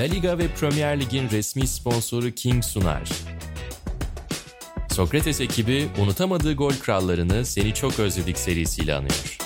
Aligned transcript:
La 0.00 0.06
Liga 0.06 0.38
ve 0.38 0.48
Premier 0.48 1.00
Lig'in 1.00 1.30
resmi 1.30 1.66
sponsoru 1.66 2.30
King 2.30 2.64
sunar. 2.64 3.10
Sokrates 4.90 5.40
ekibi 5.40 5.88
unutamadığı 6.02 6.54
gol 6.54 6.72
krallarını 6.72 7.44
Seni 7.46 7.74
Çok 7.74 7.98
Özledik 7.98 8.38
serisiyle 8.38 8.94
anıyor. 8.94 9.38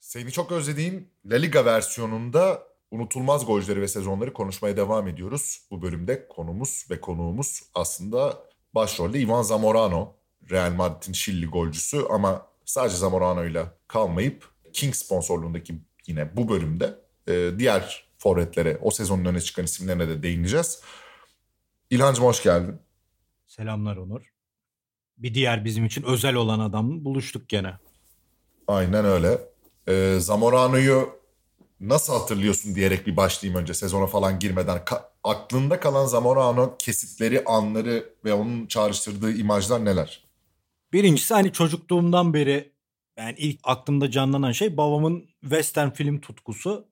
Seni 0.00 0.32
çok 0.32 0.52
özlediğim 0.52 1.08
La 1.26 1.36
Liga 1.36 1.64
versiyonunda 1.64 2.62
unutulmaz 2.90 3.46
golcüleri 3.46 3.80
ve 3.80 3.88
sezonları 3.88 4.32
konuşmaya 4.32 4.76
devam 4.76 5.08
ediyoruz. 5.08 5.66
Bu 5.70 5.82
bölümde 5.82 6.28
konumuz 6.28 6.86
ve 6.90 7.00
konuğumuz 7.00 7.62
aslında 7.74 8.38
başrolde 8.74 9.20
Ivan 9.20 9.42
Zamorano. 9.42 10.12
Real 10.50 10.72
Madrid'in 10.72 11.12
Şilli 11.12 11.46
golcüsü 11.46 12.04
ama 12.10 12.46
sadece 12.64 12.96
Zamorano 12.96 13.44
ile 13.44 13.64
kalmayıp 13.88 14.53
King 14.74 14.94
sponsorluğundaki 14.94 15.74
yine 16.06 16.36
bu 16.36 16.48
bölümde 16.48 16.98
e, 17.28 17.50
diğer 17.58 18.04
forvetlere, 18.18 18.78
o 18.82 18.90
sezonun 18.90 19.24
öne 19.24 19.40
çıkan 19.40 19.64
isimlerine 19.64 20.08
de 20.08 20.22
değineceğiz. 20.22 20.80
İlhancım 21.90 22.24
hoş 22.24 22.42
geldin. 22.42 22.78
Selamlar 23.46 23.96
Onur. 23.96 24.32
Bir 25.18 25.34
diğer 25.34 25.64
bizim 25.64 25.84
için 25.84 26.02
özel 26.02 26.34
olan 26.34 26.58
adam 26.58 27.04
buluştuk 27.04 27.48
gene. 27.48 27.74
Aynen 28.68 29.04
öyle. 29.04 29.38
E, 29.88 30.16
Zamorano'yu 30.20 31.08
nasıl 31.80 32.12
hatırlıyorsun 32.12 32.74
diyerek 32.74 33.06
bir 33.06 33.16
başlayayım 33.16 33.60
önce 33.60 33.74
sezona 33.74 34.06
falan 34.06 34.38
girmeden. 34.38 34.78
Ka- 34.78 35.04
aklında 35.24 35.80
kalan 35.80 36.06
Zamorano 36.06 36.76
kesitleri, 36.78 37.44
anları 37.44 38.14
ve 38.24 38.32
onun 38.32 38.66
çağrıştırdığı 38.66 39.32
imajlar 39.32 39.84
neler? 39.84 40.24
Birincisi 40.92 41.34
hani 41.34 41.52
çocukluğumdan 41.52 42.34
beri 42.34 42.73
yani 43.16 43.34
ilk 43.38 43.60
aklımda 43.64 44.10
canlanan 44.10 44.52
şey 44.52 44.76
babamın 44.76 45.28
western 45.40 45.90
film 45.90 46.20
tutkusu. 46.20 46.88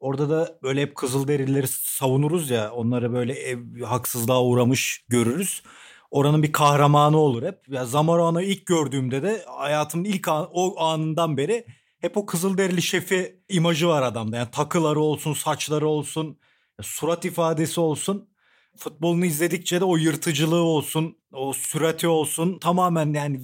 Orada 0.00 0.30
da 0.30 0.58
böyle 0.62 0.82
hep 0.82 0.96
Kızılderilileri 0.96 1.68
savunuruz 1.68 2.50
ya 2.50 2.72
onları 2.72 3.12
böyle 3.12 3.32
ev, 3.32 3.82
haksızlığa 3.82 4.42
uğramış 4.44 5.04
görürüz. 5.08 5.62
Oranın 6.10 6.42
bir 6.42 6.52
kahramanı 6.52 7.16
olur 7.16 7.42
hep. 7.42 7.68
Ya 7.68 7.86
Zamorano'yu 7.86 8.46
ilk 8.46 8.66
gördüğümde 8.66 9.22
de 9.22 9.44
hayatımın 9.46 10.04
ilk 10.04 10.28
an, 10.28 10.48
o 10.52 10.80
anından 10.80 11.36
beri 11.36 11.66
hep 12.00 12.16
o 12.16 12.26
Kızılderili 12.26 12.82
şefi 12.82 13.40
imajı 13.48 13.88
var 13.88 14.02
adamda. 14.02 14.36
Yani 14.36 14.50
takıları 14.50 15.00
olsun, 15.00 15.32
saçları 15.32 15.88
olsun, 15.88 16.38
surat 16.82 17.24
ifadesi 17.24 17.80
olsun. 17.80 18.30
Futbolunu 18.76 19.26
izledikçe 19.26 19.80
de 19.80 19.84
o 19.84 19.96
yırtıcılığı 19.96 20.62
olsun, 20.62 21.18
o 21.32 21.52
sürati 21.52 22.08
olsun 22.08 22.58
tamamen 22.58 23.12
yani 23.14 23.40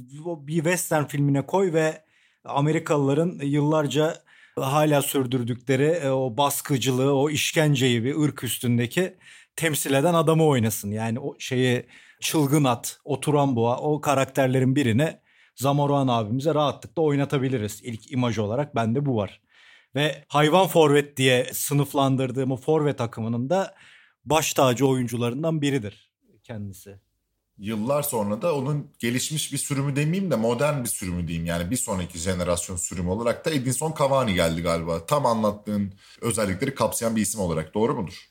bir 0.47 0.55
western 0.55 1.05
filmine 1.05 1.47
koy 1.47 1.73
ve 1.73 2.06
Amerikalıların 2.49 3.39
yıllarca 3.43 4.23
hala 4.61 5.03
sürdürdükleri 5.03 5.85
e, 5.85 6.11
o 6.11 6.37
baskıcılığı, 6.37 7.17
o 7.17 7.31
işkenceyi 7.31 8.05
bir 8.05 8.17
ırk 8.17 8.45
üstündeki 8.45 9.17
temsil 9.57 9.95
eden 9.95 10.15
adamı 10.15 10.45
oynasın. 10.47 10.91
Yani 10.91 11.21
o 11.21 11.37
şeyi 11.39 11.87
çılgın 12.21 12.65
at, 12.65 13.01
oturan 13.05 13.57
boğa 13.57 13.79
o 13.79 14.01
karakterlerin 14.01 14.77
birini 14.77 15.19
Zamorano 15.57 16.13
abimize 16.13 16.55
rahatlıkla 16.55 17.03
oynatabiliriz. 17.03 17.81
İlk 17.85 18.13
imaj 18.13 18.39
olarak 18.39 18.75
bende 18.75 19.07
bu 19.07 19.17
var. 19.17 19.41
Ve 19.95 20.25
hayvan 20.29 20.67
forvet 20.67 21.17
diye 21.17 21.47
sınıflandırdığım 21.53 22.51
o 22.53 22.57
forvet 22.57 23.01
akımının 23.01 23.51
da 23.51 23.75
baş 24.25 24.55
tacı 24.55 24.87
oyuncularından 24.87 25.63
biridir 25.63 26.11
kendisi. 26.43 27.01
Yıllar 27.59 28.03
sonra 28.03 28.43
da 28.43 28.55
onun 28.55 28.91
gelişmiş 28.99 29.53
bir 29.53 29.59
sürümü 29.59 29.97
demeyeyim 29.97 30.31
de 30.31 30.37
modern 30.37 30.83
bir 30.83 30.89
sürümü 30.89 31.29
diyeyim. 31.29 31.47
Yani 31.47 31.71
bir 31.71 31.77
sonraki 31.77 32.19
jenerasyon 32.19 32.77
sürümü 32.77 33.09
olarak 33.09 33.45
da 33.45 33.51
Edinson 33.51 33.95
Cavani 33.99 34.35
geldi 34.35 34.63
galiba. 34.63 35.07
Tam 35.07 35.27
anlattığın 35.27 35.93
özellikleri 36.21 36.75
kapsayan 36.75 37.17
bir 37.17 37.21
isim 37.23 37.41
olarak. 37.41 37.75
Doğru 37.75 37.95
mudur? 37.95 38.29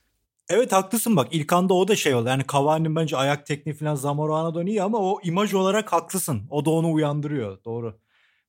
Evet 0.49 0.71
haklısın 0.71 1.15
bak 1.15 1.27
ilk 1.31 1.53
anda 1.53 1.73
o 1.73 1.87
da 1.87 1.95
şey 1.95 2.15
oldu. 2.15 2.29
Yani 2.29 2.43
Cavani'nin 2.51 2.95
bence 2.95 3.17
ayak 3.17 3.45
tekniği 3.45 3.75
falan 3.75 3.95
Zamorano'dan 3.95 4.65
iyi 4.65 4.83
ama 4.83 4.97
o 4.97 5.19
imaj 5.23 5.53
olarak 5.53 5.93
haklısın. 5.93 6.41
O 6.49 6.65
da 6.65 6.69
onu 6.69 6.91
uyandırıyor. 6.91 7.63
Doğru. 7.65 7.99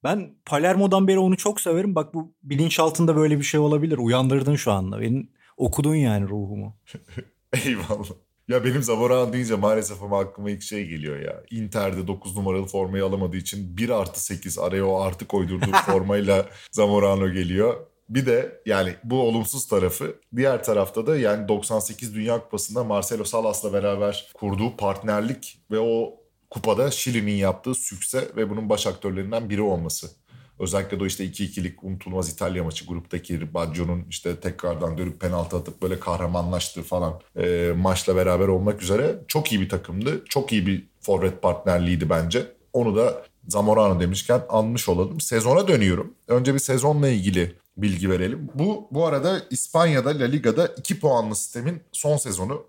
Ben 0.04 0.34
Palermo'dan 0.44 1.08
beri 1.08 1.18
onu 1.18 1.36
çok 1.36 1.60
severim. 1.60 1.94
Bak 1.94 2.14
bu 2.14 2.34
bilinçaltında 2.42 3.16
böyle 3.16 3.38
bir 3.38 3.44
şey 3.44 3.60
olabilir. 3.60 3.98
Uyandırdın 3.98 4.56
şu 4.56 4.72
anda. 4.72 5.00
Benim 5.00 5.30
okudun 5.56 5.94
yani 5.94 6.28
ruhumu. 6.28 6.76
Eyvallah. 7.64 8.25
Ya 8.48 8.64
benim 8.64 8.82
Zamorano 8.82 9.32
deyince 9.32 9.54
maalesef 9.54 10.02
ama 10.02 10.20
aklıma 10.20 10.50
ilk 10.50 10.62
şey 10.62 10.86
geliyor 10.86 11.18
ya. 11.18 11.42
Inter'de 11.50 12.06
9 12.06 12.36
numaralı 12.36 12.66
formayı 12.66 13.04
alamadığı 13.04 13.36
için 13.36 13.76
1 13.76 13.88
artı 13.90 14.24
8 14.24 14.58
araya 14.58 14.86
o 14.86 15.00
artı 15.00 15.26
koydurduğu 15.26 15.72
formayla 15.86 16.46
Zamorano 16.72 17.32
geliyor. 17.32 17.86
Bir 18.08 18.26
de 18.26 18.62
yani 18.66 18.94
bu 19.04 19.20
olumsuz 19.20 19.66
tarafı 19.66 20.16
diğer 20.36 20.64
tarafta 20.64 21.06
da 21.06 21.16
yani 21.16 21.48
98 21.48 22.14
Dünya 22.14 22.40
Kupası'nda 22.40 22.84
Marcelo 22.84 23.24
Salas'la 23.24 23.72
beraber 23.72 24.30
kurduğu 24.34 24.76
partnerlik 24.76 25.58
ve 25.70 25.78
o 25.78 26.14
kupada 26.50 26.90
Şili'nin 26.90 27.36
yaptığı 27.36 27.74
sükse 27.74 28.28
ve 28.36 28.50
bunun 28.50 28.68
baş 28.68 28.86
aktörlerinden 28.86 29.50
biri 29.50 29.62
olması. 29.62 30.10
Özellikle 30.58 31.00
de 31.00 31.04
o 31.04 31.06
işte 31.06 31.24
2-2'lik 31.24 31.84
unutulmaz 31.84 32.28
İtalya 32.28 32.64
maçı 32.64 32.86
gruptaki 32.86 33.54
Baggio'nun 33.54 34.04
işte 34.10 34.36
tekrardan 34.36 34.98
dönüp 34.98 35.20
penaltı 35.20 35.56
atıp 35.56 35.82
böyle 35.82 36.00
kahramanlaştığı 36.00 36.82
falan 36.82 37.20
e, 37.36 37.72
maçla 37.76 38.16
beraber 38.16 38.48
olmak 38.48 38.82
üzere 38.82 39.18
çok 39.28 39.52
iyi 39.52 39.60
bir 39.60 39.68
takımdı. 39.68 40.24
Çok 40.28 40.52
iyi 40.52 40.66
bir 40.66 40.86
forvet 41.00 41.42
partnerliğiydi 41.42 42.10
bence. 42.10 42.46
Onu 42.72 42.96
da 42.96 43.24
Zamorano 43.48 44.00
demişken 44.00 44.42
anmış 44.48 44.88
olalım. 44.88 45.20
Sezona 45.20 45.68
dönüyorum. 45.68 46.14
Önce 46.28 46.54
bir 46.54 46.58
sezonla 46.58 47.08
ilgili 47.08 47.54
bilgi 47.76 48.10
verelim. 48.10 48.48
Bu 48.54 48.88
bu 48.90 49.06
arada 49.06 49.42
İspanya'da 49.50 50.18
La 50.18 50.24
Liga'da 50.24 50.66
2 50.66 51.00
puanlı 51.00 51.36
sistemin 51.36 51.80
son 51.92 52.16
sezonu. 52.16 52.64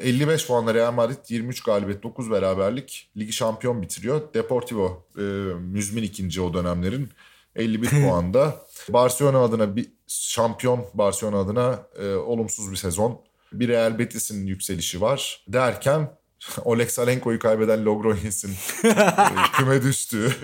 55 0.00 0.46
puanla 0.46 0.74
Real 0.74 0.92
Madrid 0.92 1.16
23 1.28 1.62
galibiyet 1.62 2.02
9 2.02 2.30
beraberlik 2.30 3.10
ligi 3.16 3.32
şampiyon 3.32 3.82
bitiriyor. 3.82 4.34
Deportivo 4.34 5.04
e, 5.18 5.22
müzmin 5.60 6.02
ikinci 6.02 6.40
o 6.40 6.54
dönemlerin 6.54 7.08
51 7.56 7.88
puanda. 8.02 8.66
Barcelona 8.88 9.38
adına 9.38 9.76
bir 9.76 9.92
şampiyon 10.06 10.86
Barcelona 10.94 11.38
adına 11.38 11.86
e, 11.98 12.14
olumsuz 12.14 12.70
bir 12.70 12.76
sezon. 12.76 13.20
Bir 13.52 13.68
Real 13.68 13.98
Betis'in 13.98 14.46
yükselişi 14.46 15.00
var 15.00 15.44
derken 15.48 16.10
Oleg 16.64 16.90
Salenko'yu 16.90 17.38
kaybeden 17.38 17.84
Logroñes'in 17.84 18.52
e, 18.88 19.52
küme 19.56 19.82
düştüğü 19.82 20.36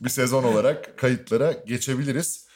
bir 0.00 0.08
sezon 0.08 0.44
olarak 0.44 0.98
kayıtlara 0.98 1.52
geçebiliriz. 1.52 2.48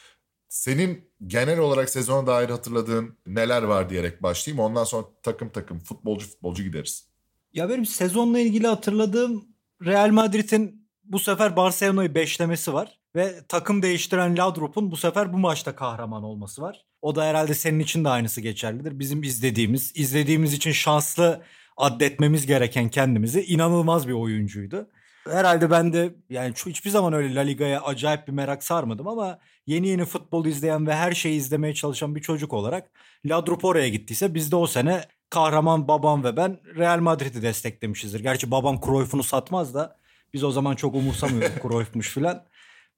Senin 0.48 1.10
genel 1.26 1.58
olarak 1.58 1.90
sezona 1.90 2.26
dair 2.26 2.48
hatırladığın 2.48 3.18
neler 3.26 3.62
var 3.62 3.90
diyerek 3.90 4.22
başlayayım. 4.22 4.64
Ondan 4.64 4.84
sonra 4.84 5.06
takım 5.22 5.48
takım 5.48 5.78
futbolcu 5.78 6.26
futbolcu 6.26 6.62
gideriz. 6.62 7.08
Ya 7.52 7.68
benim 7.68 7.86
sezonla 7.86 8.38
ilgili 8.38 8.66
hatırladığım 8.66 9.44
Real 9.84 10.10
Madrid'in 10.10 10.88
bu 11.04 11.18
sefer 11.18 11.56
Barcelona'yı 11.56 12.14
beşlemesi 12.14 12.72
var. 12.72 13.01
Ve 13.16 13.34
takım 13.48 13.82
değiştiren 13.82 14.38
Ladrop'un 14.38 14.90
bu 14.90 14.96
sefer 14.96 15.32
bu 15.32 15.38
maçta 15.38 15.74
kahraman 15.74 16.22
olması 16.22 16.62
var. 16.62 16.84
O 17.02 17.14
da 17.14 17.24
herhalde 17.24 17.54
senin 17.54 17.78
için 17.78 18.04
de 18.04 18.08
aynısı 18.08 18.40
geçerlidir. 18.40 18.98
Bizim 18.98 19.22
izlediğimiz, 19.22 19.92
izlediğimiz 19.94 20.52
için 20.52 20.72
şanslı 20.72 21.42
addetmemiz 21.76 22.46
gereken 22.46 22.88
kendimizi 22.88 23.42
inanılmaz 23.44 24.08
bir 24.08 24.12
oyuncuydu. 24.12 24.88
Herhalde 25.30 25.70
ben 25.70 25.92
de 25.92 26.14
yani 26.30 26.54
hiçbir 26.66 26.90
zaman 26.90 27.12
öyle 27.12 27.34
La 27.34 27.40
Liga'ya 27.40 27.82
acayip 27.82 28.28
bir 28.28 28.32
merak 28.32 28.64
sarmadım 28.64 29.08
ama 29.08 29.38
yeni 29.66 29.88
yeni 29.88 30.04
futbol 30.04 30.46
izleyen 30.46 30.86
ve 30.86 30.94
her 30.94 31.12
şeyi 31.12 31.36
izlemeye 31.36 31.74
çalışan 31.74 32.14
bir 32.14 32.20
çocuk 32.20 32.52
olarak 32.52 32.90
Ladrup 33.24 33.64
oraya 33.64 33.88
gittiyse 33.88 34.34
biz 34.34 34.52
de 34.52 34.56
o 34.56 34.66
sene 34.66 35.04
kahraman 35.30 35.88
babam 35.88 36.24
ve 36.24 36.36
ben 36.36 36.60
Real 36.76 37.00
Madrid'i 37.00 37.42
desteklemişizdir. 37.42 38.20
Gerçi 38.20 38.50
babam 38.50 38.80
Cruyff'unu 38.80 39.22
satmaz 39.22 39.74
da 39.74 39.96
biz 40.34 40.44
o 40.44 40.50
zaman 40.50 40.74
çok 40.76 40.94
umursamıyorduk 40.94 41.62
Cruyff'muş 41.62 42.08
filan. 42.08 42.44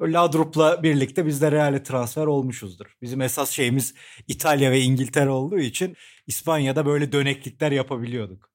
Ladrup'la 0.01 0.83
birlikte 0.83 1.27
biz 1.27 1.43
de 1.43 1.53
Real'e 1.53 1.83
transfer 1.83 2.27
olmuşuzdur. 2.27 2.97
Bizim 3.03 3.21
esas 3.21 3.51
şeyimiz 3.51 3.95
İtalya 4.29 4.71
ve 4.71 4.81
İngiltere 4.81 5.31
olduğu 5.31 5.59
için 5.59 5.97
İspanya'da 6.27 6.87
böyle 6.87 7.13
döneklikler 7.13 7.73
yapabiliyorduk. 7.73 8.51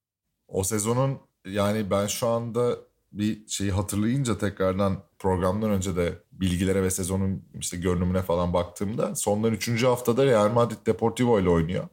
O 0.48 0.64
sezonun 0.64 1.18
yani 1.46 1.90
ben 1.90 2.06
şu 2.06 2.26
anda 2.26 2.76
bir 3.12 3.48
şeyi 3.48 3.70
hatırlayınca 3.70 4.38
tekrardan 4.38 5.02
programdan 5.18 5.70
önce 5.70 5.96
de 5.96 6.18
bilgilere 6.32 6.82
ve 6.82 6.90
sezonun 6.90 7.44
işte 7.60 7.76
görünümüne 7.76 8.22
falan 8.22 8.52
baktığımda 8.52 9.14
sonların 9.14 9.54
3. 9.54 9.84
haftada 9.84 10.26
Real 10.26 10.52
Madrid 10.52 10.86
Deportivo 10.86 11.40
ile 11.40 11.48
oynuyor. 11.48 11.88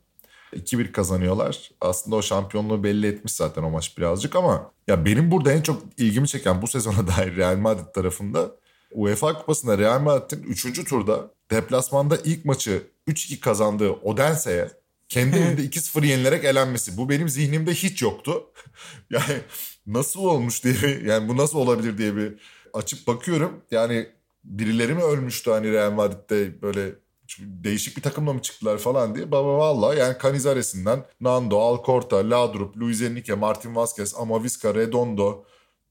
2-1 0.53 0.91
kazanıyorlar. 0.91 1.71
Aslında 1.81 2.15
o 2.15 2.21
şampiyonluğu 2.21 2.83
belli 2.83 3.07
etmiş 3.07 3.33
zaten 3.33 3.63
o 3.63 3.69
maç 3.69 3.97
birazcık 3.97 4.35
ama 4.35 4.71
ya 4.87 5.05
benim 5.05 5.31
burada 5.31 5.53
en 5.53 5.61
çok 5.61 5.83
ilgimi 5.97 6.27
çeken 6.27 6.61
bu 6.61 6.67
sezona 6.67 7.07
dair 7.17 7.35
Real 7.35 7.57
Madrid 7.57 7.93
tarafında 7.93 8.51
UEFA 8.91 9.33
Kupası'nda 9.33 9.77
Real 9.77 9.99
Madrid'in 9.99 10.43
3. 10.43 10.89
turda 10.89 11.31
deplasmanda 11.51 12.17
ilk 12.25 12.45
maçı 12.45 12.83
3-2 13.07 13.39
kazandığı 13.39 13.91
Odense'ye 13.91 14.71
kendi 15.09 15.37
evinde 15.37 15.61
2-0 15.61 16.05
yenilerek 16.05 16.45
elenmesi. 16.45 16.97
Bu 16.97 17.09
benim 17.09 17.29
zihnimde 17.29 17.73
hiç 17.73 18.01
yoktu. 18.01 18.43
yani 19.09 19.41
nasıl 19.87 20.19
olmuş 20.19 20.63
diye 20.63 21.01
yani 21.05 21.29
bu 21.29 21.37
nasıl 21.37 21.57
olabilir 21.57 21.97
diye 21.97 22.15
bir 22.15 22.33
açıp 22.73 23.07
bakıyorum. 23.07 23.63
Yani 23.71 24.07
birileri 24.43 24.93
mi 24.93 25.03
ölmüştü 25.03 25.51
hani 25.51 25.71
Real 25.71 25.91
Madrid'de 25.91 26.61
böyle 26.61 26.95
değişik 27.39 27.97
bir 27.97 28.01
takımla 28.01 28.33
mı 28.33 28.41
çıktılar 28.41 28.77
falan 28.77 29.15
diye. 29.15 29.31
Baba 29.31 29.57
valla 29.57 29.95
yani 29.95 30.15
Canizares'inden 30.23 31.05
Nando, 31.21 31.59
Alcorta, 31.59 32.29
Ladrup, 32.29 32.77
Luis 32.77 33.01
Enrique, 33.01 33.37
Martin 33.37 33.75
Vazquez, 33.75 34.15
Amavisca, 34.15 34.75
Redondo, 34.75 35.45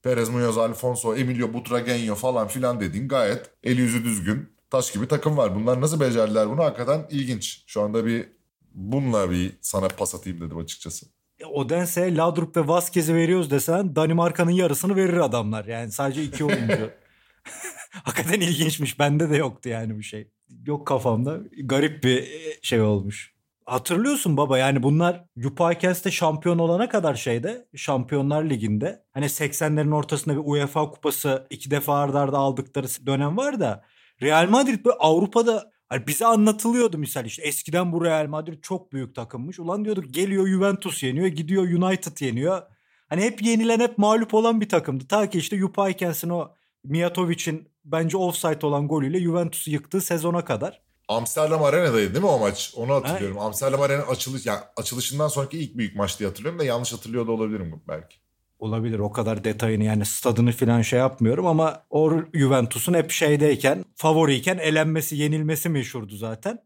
Perez 0.07 0.29
Munoz, 0.29 0.57
Alfonso, 0.57 1.15
Emilio 1.15 1.47
Butragueño 1.47 2.15
falan 2.15 2.47
filan 2.47 2.79
dediğin 2.79 3.07
gayet 3.07 3.51
eli 3.63 3.81
yüzü 3.81 4.05
düzgün 4.05 4.49
taş 4.69 4.91
gibi 4.91 5.07
takım 5.07 5.37
var. 5.37 5.55
Bunlar 5.55 5.81
nasıl 5.81 5.99
becerdiler 5.99 6.49
bunu 6.49 6.63
hakikaten 6.63 7.07
ilginç. 7.09 7.63
Şu 7.67 7.81
anda 7.81 8.05
bir 8.05 8.29
bununla 8.73 9.31
bir 9.31 9.51
sana 9.61 9.87
pas 9.87 10.15
atayım 10.15 10.41
dedim 10.41 10.57
açıkçası. 10.57 11.05
Odense, 11.51 12.15
Ladrup 12.15 12.57
ve 12.57 12.67
Vasquez'i 12.67 13.15
veriyoruz 13.15 13.51
desen 13.51 13.95
Danimarka'nın 13.95 14.51
yarısını 14.51 14.95
verir 14.95 15.17
adamlar. 15.17 15.65
Yani 15.65 15.91
sadece 15.91 16.23
iki 16.23 16.45
oyuncu. 16.45 16.89
Hakikaten 18.03 18.39
ilginçmiş. 18.39 18.99
Bende 18.99 19.29
de 19.29 19.37
yoktu 19.37 19.69
yani 19.69 19.97
bu 19.97 20.03
şey. 20.03 20.27
Yok 20.65 20.87
kafamda. 20.87 21.39
Garip 21.63 22.03
bir 22.03 22.27
şey 22.61 22.81
olmuş. 22.81 23.36
Hatırlıyorsun 23.67 24.37
baba 24.37 24.57
yani 24.57 24.83
bunlar 24.83 25.25
Yupakens'te 25.35 26.11
şampiyon 26.11 26.59
olana 26.59 26.89
kadar 26.89 27.15
şeyde 27.15 27.67
Şampiyonlar 27.75 28.43
Ligi'nde 28.43 29.03
hani 29.13 29.25
80'lerin 29.25 29.95
ortasında 29.95 30.35
bir 30.35 30.41
UEFA 30.45 30.91
kupası 30.91 31.47
iki 31.49 31.71
defa 31.71 31.95
ardarda 31.99 32.19
arda 32.19 32.37
aldıkları 32.37 32.87
dönem 33.05 33.37
var 33.37 33.59
da 33.59 33.85
Real 34.21 34.49
Madrid 34.49 34.85
böyle 34.85 34.97
Avrupa'da 34.99 35.71
hani 35.89 36.07
bize 36.07 36.25
anlatılıyordu 36.25 36.97
misal 36.97 37.25
işte 37.25 37.43
eskiden 37.43 37.91
bu 37.91 38.05
Real 38.05 38.27
Madrid 38.27 38.61
çok 38.61 38.93
büyük 38.93 39.15
takımmış. 39.15 39.59
Ulan 39.59 39.85
diyorduk 39.85 40.13
geliyor 40.13 40.47
Juventus 40.47 41.03
yeniyor 41.03 41.27
gidiyor 41.27 41.63
United 41.63 42.21
yeniyor. 42.21 42.61
Hani 43.09 43.21
hep 43.21 43.41
yenilen 43.41 43.79
hep 43.79 43.97
mağlup 43.97 44.33
olan 44.33 44.61
bir 44.61 44.69
takımdı. 44.69 45.07
Ta 45.07 45.29
ki 45.29 45.37
işte 45.37 45.55
Yupakens'in 45.55 46.29
o 46.29 46.55
Mijatovic'in 46.83 47.67
bence 47.85 48.17
offside 48.17 48.65
olan 48.65 48.87
golüyle 48.87 49.19
Juventus'u 49.19 49.71
yıktığı 49.71 50.01
sezona 50.01 50.45
kadar. 50.45 50.86
Amsterdam 51.07 51.63
Arena'daydı 51.63 52.13
değil 52.13 52.23
mi 52.23 52.29
o 52.29 52.39
maç? 52.39 52.73
Onu 52.75 52.93
hatırlıyorum. 52.93 53.37
Ha? 53.37 53.43
Amsterdam 53.43 53.81
Arena 53.81 54.03
açılış 54.03 54.45
yani 54.45 54.59
açılışından 54.77 55.27
sonraki 55.27 55.59
ilk 55.59 55.77
büyük 55.77 55.95
maç 55.95 56.19
diye 56.19 56.29
hatırlıyorum 56.29 56.59
da 56.59 56.63
yanlış 56.63 56.93
hatırlıyor 56.93 57.27
da 57.27 57.31
olabilirim 57.31 57.81
belki. 57.87 58.17
Olabilir 58.59 58.99
o 58.99 59.11
kadar 59.11 59.43
detayını 59.43 59.83
yani 59.83 60.05
stadını 60.05 60.51
falan 60.51 60.81
şey 60.81 60.99
yapmıyorum 60.99 61.45
ama 61.45 61.83
o 61.89 62.11
Juventus'un 62.33 62.93
hep 62.93 63.11
şeydeyken 63.11 63.85
favoriyken 63.95 64.57
elenmesi 64.57 65.15
yenilmesi 65.15 65.69
meşhurdu 65.69 66.15
zaten. 66.15 66.59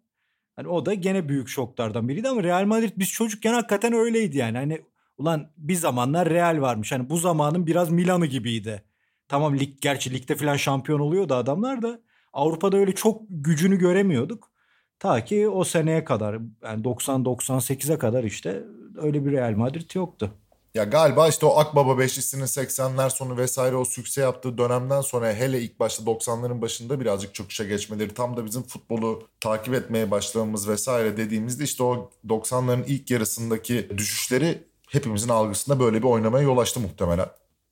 Hani 0.56 0.68
o 0.68 0.86
da 0.86 0.94
gene 0.94 1.30
büyük 1.30 1.48
şoklardan 1.50 2.10
biriydi 2.10 2.30
ama 2.30 2.44
Real 2.44 2.66
Madrid 2.66 2.92
biz 2.98 3.10
çocukken 3.12 3.54
hakikaten 3.54 3.94
öyleydi 3.94 4.38
yani. 4.38 4.58
Hani 4.58 4.82
ulan 5.18 5.52
bir 5.58 5.76
zamanlar 5.76 6.30
Real 6.30 6.62
varmış. 6.62 6.92
Hani 6.92 7.10
bu 7.10 7.18
zamanın 7.18 7.68
biraz 7.68 7.90
Milan'ı 7.90 8.26
gibiydi. 8.26 8.84
Tamam 9.28 9.60
lig 9.60 9.82
gerçi 9.82 10.14
ligde 10.14 10.36
falan 10.36 10.56
şampiyon 10.56 11.00
oluyordu 11.00 11.34
adamlar 11.36 11.82
da 11.82 12.00
Avrupa'da 12.34 12.78
öyle 12.78 12.96
çok 12.96 13.22
gücünü 13.30 13.78
göremiyorduk. 13.80 14.52
Ta 15.00 15.26
ki 15.26 15.50
o 15.50 15.64
seneye 15.64 16.04
kadar 16.04 16.34
yani 16.64 16.84
90-98'e 16.84 17.98
kadar 17.98 18.24
işte 18.24 18.64
öyle 18.98 19.26
bir 19.26 19.32
Real 19.32 19.52
Madrid 19.52 19.96
yoktu. 19.96 20.32
Ya 20.76 20.84
galiba 20.84 21.28
işte 21.28 21.46
o 21.46 21.58
Akbaba 21.58 21.98
Beşlisi'nin 21.98 22.46
80'ler 22.46 23.10
sonu 23.10 23.38
vesaire 23.38 23.76
o 23.76 23.86
sükse 23.86 24.22
yaptığı 24.22 24.58
dönemden 24.58 25.02
sonra 25.02 25.34
hele 25.34 25.62
ilk 25.62 25.80
başta 25.80 26.04
90'ların 26.04 26.62
başında 26.62 27.00
birazcık 27.00 27.36
çöküşe 27.36 27.64
geçmeleri 27.64 28.14
tam 28.14 28.38
da 28.38 28.46
bizim 28.46 28.64
futbolu 28.64 29.28
takip 29.40 29.74
etmeye 29.74 30.12
başlamamız 30.12 30.70
vesaire 30.70 31.18
dediğimizde 31.18 31.64
işte 31.64 31.84
o 31.84 32.10
90'ların 32.28 32.84
ilk 32.88 33.12
yarısındaki 33.12 33.90
düşüşleri 33.98 34.64
hepimizin 34.90 35.30
algısında 35.30 35.80
böyle 35.80 35.98
bir 35.98 36.08
oynamaya 36.08 36.44
yol 36.44 36.58
açtı 36.58 36.80
muhtemelen. 36.80 37.28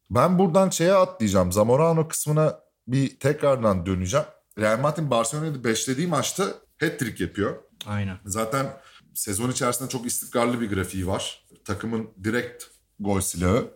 Ben 0.10 0.40
buradan 0.40 0.70
şeye 0.70 0.94
atlayacağım. 0.94 1.52
Zamorano 1.52 2.08
kısmına 2.08 2.60
bir 2.88 3.20
tekrardan 3.20 3.86
döneceğim. 3.86 4.26
Real 4.58 4.80
Madrid 4.80 5.10
Barcelona'yı 5.12 5.64
beşlediği 5.64 6.08
maçta 6.08 6.44
hat-trick 6.80 7.24
yapıyor. 7.24 7.56
Aynen. 7.86 8.18
Zaten 8.26 8.78
sezon 9.14 9.52
içerisinde 9.52 9.90
çok 9.90 10.06
istikrarlı 10.06 10.62
bir 10.62 10.70
grafiği 10.70 11.08
var. 11.08 11.46
Takımın 11.66 12.10
direkt 12.24 12.64
gol 13.00 13.22
silahı. 13.22 13.68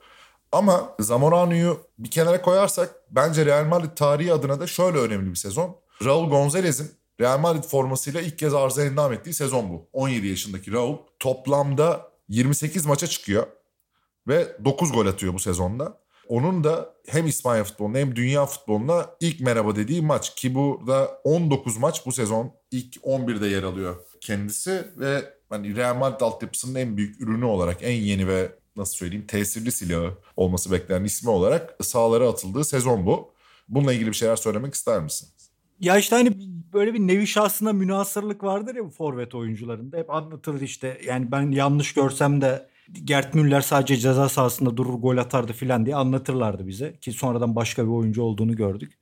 Ama 0.51 0.95
Zamorano'yu 0.99 1.79
bir 1.99 2.11
kenara 2.11 2.41
koyarsak 2.41 2.95
bence 3.11 3.45
Real 3.45 3.65
Madrid 3.65 3.97
tarihi 3.97 4.33
adına 4.33 4.59
da 4.59 4.67
şöyle 4.67 4.97
önemli 4.97 5.29
bir 5.29 5.35
sezon. 5.35 5.75
Raul 6.03 6.29
Gonzalez'in 6.29 6.91
Real 7.19 7.39
Madrid 7.39 7.63
formasıyla 7.63 8.21
ilk 8.21 8.39
kez 8.39 8.53
arıza 8.53 8.83
endam 8.83 9.13
ettiği 9.13 9.33
sezon 9.33 9.69
bu. 9.69 9.89
17 9.93 10.27
yaşındaki 10.27 10.71
Raul 10.71 10.97
toplamda 11.19 12.11
28 12.29 12.85
maça 12.85 13.07
çıkıyor 13.07 13.47
ve 14.27 14.57
9 14.65 14.91
gol 14.91 15.07
atıyor 15.07 15.33
bu 15.33 15.39
sezonda. 15.39 16.03
Onun 16.27 16.63
da 16.63 16.93
hem 17.07 17.27
İspanya 17.27 17.63
futbolunda 17.63 17.97
hem 17.97 18.15
dünya 18.15 18.45
futbolunda 18.45 19.15
ilk 19.19 19.39
merhaba 19.39 19.75
dediği 19.75 20.01
maç 20.01 20.35
ki 20.35 20.55
burada 20.55 21.21
19 21.23 21.77
maç 21.77 22.05
bu 22.05 22.11
sezon 22.11 22.53
ilk 22.71 22.95
11'de 22.95 23.47
yer 23.47 23.63
alıyor 23.63 23.95
kendisi 24.21 24.87
ve 24.97 25.23
hani 25.49 25.75
Real 25.75 25.95
Madrid 25.95 26.21
altyapısının 26.21 26.79
en 26.79 26.97
büyük 26.97 27.21
ürünü 27.21 27.45
olarak 27.45 27.77
en 27.81 28.01
yeni 28.01 28.27
ve 28.27 28.51
nasıl 28.75 28.95
söyleyeyim 28.95 29.27
tesirli 29.27 29.71
silahı 29.71 30.13
olması 30.37 30.71
beklenen 30.71 31.05
ismi 31.05 31.29
olarak 31.29 31.75
sahalara 31.81 32.29
atıldığı 32.29 32.65
sezon 32.65 33.05
bu. 33.05 33.33
Bununla 33.67 33.93
ilgili 33.93 34.09
bir 34.09 34.15
şeyler 34.15 34.35
söylemek 34.35 34.73
ister 34.73 35.01
misin? 35.01 35.29
Ya 35.79 35.97
işte 35.97 36.15
hani 36.15 36.31
böyle 36.73 36.93
bir 36.93 36.99
nevi 36.99 37.27
şahsına 37.27 37.73
münasırlık 37.73 38.43
vardır 38.43 38.75
ya 38.75 38.85
bu 38.85 38.89
forvet 38.89 39.35
oyuncularında. 39.35 39.97
Hep 39.97 40.09
anlatılır 40.09 40.61
işte. 40.61 41.01
Yani 41.05 41.31
ben 41.31 41.51
yanlış 41.51 41.93
görsem 41.93 42.41
de 42.41 42.67
Gert 42.91 43.35
Müller 43.35 43.61
sadece 43.61 43.97
ceza 43.97 44.29
sahasında 44.29 44.77
durur 44.77 44.93
gol 44.93 45.17
atardı 45.17 45.53
filan 45.53 45.85
diye 45.85 45.95
anlatırlardı 45.95 46.67
bize. 46.67 46.99
Ki 46.99 47.11
sonradan 47.11 47.55
başka 47.55 47.83
bir 47.83 47.91
oyuncu 47.91 48.21
olduğunu 48.21 48.55
gördük. 48.55 48.99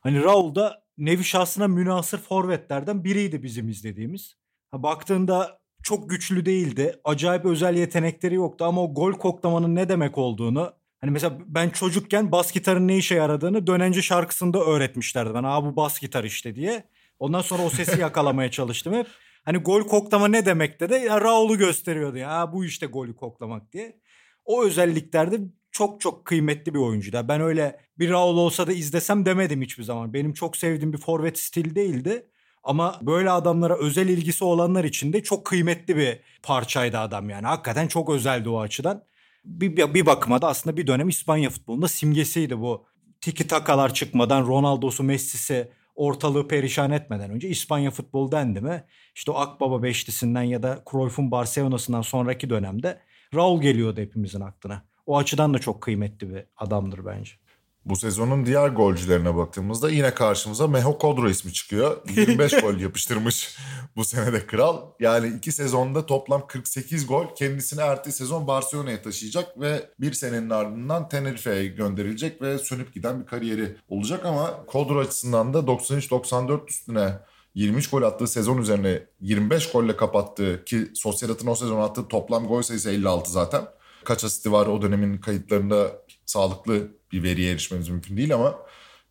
Hani 0.00 0.22
Raul 0.22 0.54
da 0.54 0.84
nevi 0.98 1.24
şahsına 1.24 1.68
münasır 1.68 2.18
forvetlerden 2.18 3.04
biriydi 3.04 3.42
bizim 3.42 3.68
izlediğimiz. 3.68 4.36
Ha, 4.70 4.82
baktığında 4.82 5.60
çok 5.82 6.10
güçlü 6.10 6.46
değildi. 6.46 7.00
Acayip 7.04 7.44
özel 7.44 7.76
yetenekleri 7.76 8.34
yoktu 8.34 8.64
ama 8.64 8.82
o 8.82 8.94
gol 8.94 9.12
koklamanın 9.12 9.74
ne 9.74 9.88
demek 9.88 10.18
olduğunu 10.18 10.72
Hani 11.02 11.10
mesela 11.10 11.38
ben 11.46 11.70
çocukken 11.70 12.32
bas 12.32 12.52
gitarın 12.52 12.88
ne 12.88 12.96
işe 12.96 13.14
yaradığını 13.14 13.66
dönence 13.66 14.02
şarkısında 14.02 14.60
öğretmişlerdi. 14.64 15.34
Ben 15.34 15.42
Aa 15.42 15.64
bu 15.64 15.76
bas 15.76 16.00
gitar 16.00 16.24
işte 16.24 16.54
diye. 16.54 16.84
Ondan 17.18 17.40
sonra 17.40 17.62
o 17.62 17.70
sesi 17.70 18.00
yakalamaya 18.00 18.50
çalıştım 18.50 18.94
hep. 18.94 19.06
Hani 19.44 19.58
gol 19.58 19.82
koklama 19.82 20.28
ne 20.28 20.46
demekte 20.46 20.88
de 20.88 20.96
ya 20.96 21.20
Raul'u 21.20 21.58
gösteriyordu 21.58 22.18
ya 22.18 22.52
bu 22.52 22.64
işte 22.64 22.86
golü 22.86 23.16
koklamak 23.16 23.72
diye. 23.72 24.00
O 24.44 24.64
özelliklerde 24.64 25.40
çok 25.72 26.00
çok 26.00 26.24
kıymetli 26.24 26.74
bir 26.74 26.78
oyuncuydu. 26.78 27.28
Ben 27.28 27.40
öyle 27.40 27.80
bir 27.98 28.10
Raul 28.10 28.36
olsa 28.36 28.66
da 28.66 28.72
izlesem 28.72 29.26
demedim 29.26 29.62
hiçbir 29.62 29.82
zaman. 29.82 30.12
Benim 30.14 30.32
çok 30.32 30.56
sevdiğim 30.56 30.92
bir 30.92 30.98
forvet 30.98 31.38
stil 31.38 31.74
değildi. 31.74 32.26
Ama 32.64 32.98
böyle 33.02 33.30
adamlara 33.30 33.78
özel 33.78 34.08
ilgisi 34.08 34.44
olanlar 34.44 34.84
için 34.84 35.12
de 35.12 35.22
çok 35.22 35.46
kıymetli 35.46 35.96
bir 35.96 36.20
parçaydı 36.42 36.98
adam 36.98 37.30
yani. 37.30 37.46
Hakikaten 37.46 37.88
çok 37.88 38.10
özeldi 38.10 38.48
o 38.48 38.60
açıdan. 38.60 39.04
Bir, 39.44 39.94
bir 39.94 40.06
bakıma 40.06 40.42
da 40.42 40.48
aslında 40.48 40.76
bir 40.76 40.86
dönem 40.86 41.08
İspanya 41.08 41.50
futbolunda 41.50 41.88
simgesiydi 41.88 42.58
bu. 42.58 42.86
Tiki 43.20 43.46
takalar 43.46 43.94
çıkmadan 43.94 44.46
Ronaldo'su 44.46 45.02
Messi'si 45.02 45.72
ortalığı 45.94 46.48
perişan 46.48 46.90
etmeden 46.90 47.30
önce 47.30 47.48
İspanya 47.48 47.90
futbolu 47.90 48.32
dendi 48.32 48.60
mi? 48.60 48.84
İşte 49.14 49.30
o 49.30 49.34
Akbaba 49.34 49.82
beşlisinden 49.82 50.42
ya 50.42 50.62
da 50.62 50.82
Cruyff'un 50.90 51.30
Barcelona'sından 51.30 52.02
sonraki 52.02 52.50
dönemde 52.50 53.00
Raul 53.34 53.60
geliyordu 53.60 54.00
hepimizin 54.00 54.40
aklına. 54.40 54.84
O 55.06 55.18
açıdan 55.18 55.54
da 55.54 55.58
çok 55.58 55.82
kıymetli 55.82 56.34
bir 56.34 56.44
adamdır 56.56 57.06
bence. 57.06 57.41
Bu 57.84 57.96
sezonun 57.96 58.46
diğer 58.46 58.68
golcülerine 58.68 59.36
baktığımızda 59.36 59.90
yine 59.90 60.14
karşımıza 60.14 60.66
Meho 60.66 60.98
Kodro 60.98 61.28
ismi 61.28 61.52
çıkıyor. 61.52 61.96
25 62.16 62.60
gol 62.60 62.76
yapıştırmış 62.78 63.56
bu 63.96 64.04
senede 64.04 64.46
kral. 64.46 64.80
Yani 65.00 65.36
iki 65.36 65.52
sezonda 65.52 66.06
toplam 66.06 66.46
48 66.46 67.06
gol 67.06 67.34
kendisini 67.34 67.80
ertesi 67.80 68.18
sezon 68.18 68.46
Barcelona'ya 68.46 69.02
taşıyacak 69.02 69.60
ve 69.60 69.90
bir 70.00 70.12
senenin 70.12 70.50
ardından 70.50 71.08
Tenerife'ye 71.08 71.66
gönderilecek 71.66 72.42
ve 72.42 72.58
sönüp 72.58 72.94
giden 72.94 73.20
bir 73.20 73.26
kariyeri 73.26 73.76
olacak 73.88 74.26
ama 74.26 74.66
Kodro 74.66 74.98
açısından 74.98 75.54
da 75.54 75.58
93-94 75.58 76.68
üstüne 76.68 77.18
23 77.54 77.90
gol 77.90 78.02
attığı 78.02 78.26
sezon 78.26 78.58
üzerine 78.58 79.02
25 79.20 79.72
golle 79.72 79.96
kapattığı 79.96 80.64
ki 80.64 80.88
Sociedad'ın 80.94 81.46
o 81.46 81.54
sezon 81.54 81.80
attığı 81.80 82.08
toplam 82.08 82.46
gol 82.46 82.62
sayısı 82.62 82.90
56 82.90 83.30
zaten. 83.30 83.62
Kaç 84.04 84.24
asisti 84.24 84.52
var 84.52 84.66
o 84.66 84.82
dönemin 84.82 85.18
kayıtlarında 85.18 86.01
sağlıklı 86.32 86.88
bir 87.12 87.22
veriye 87.22 87.52
erişmemiz 87.52 87.88
mümkün 87.88 88.16
değil 88.16 88.34
ama 88.34 88.58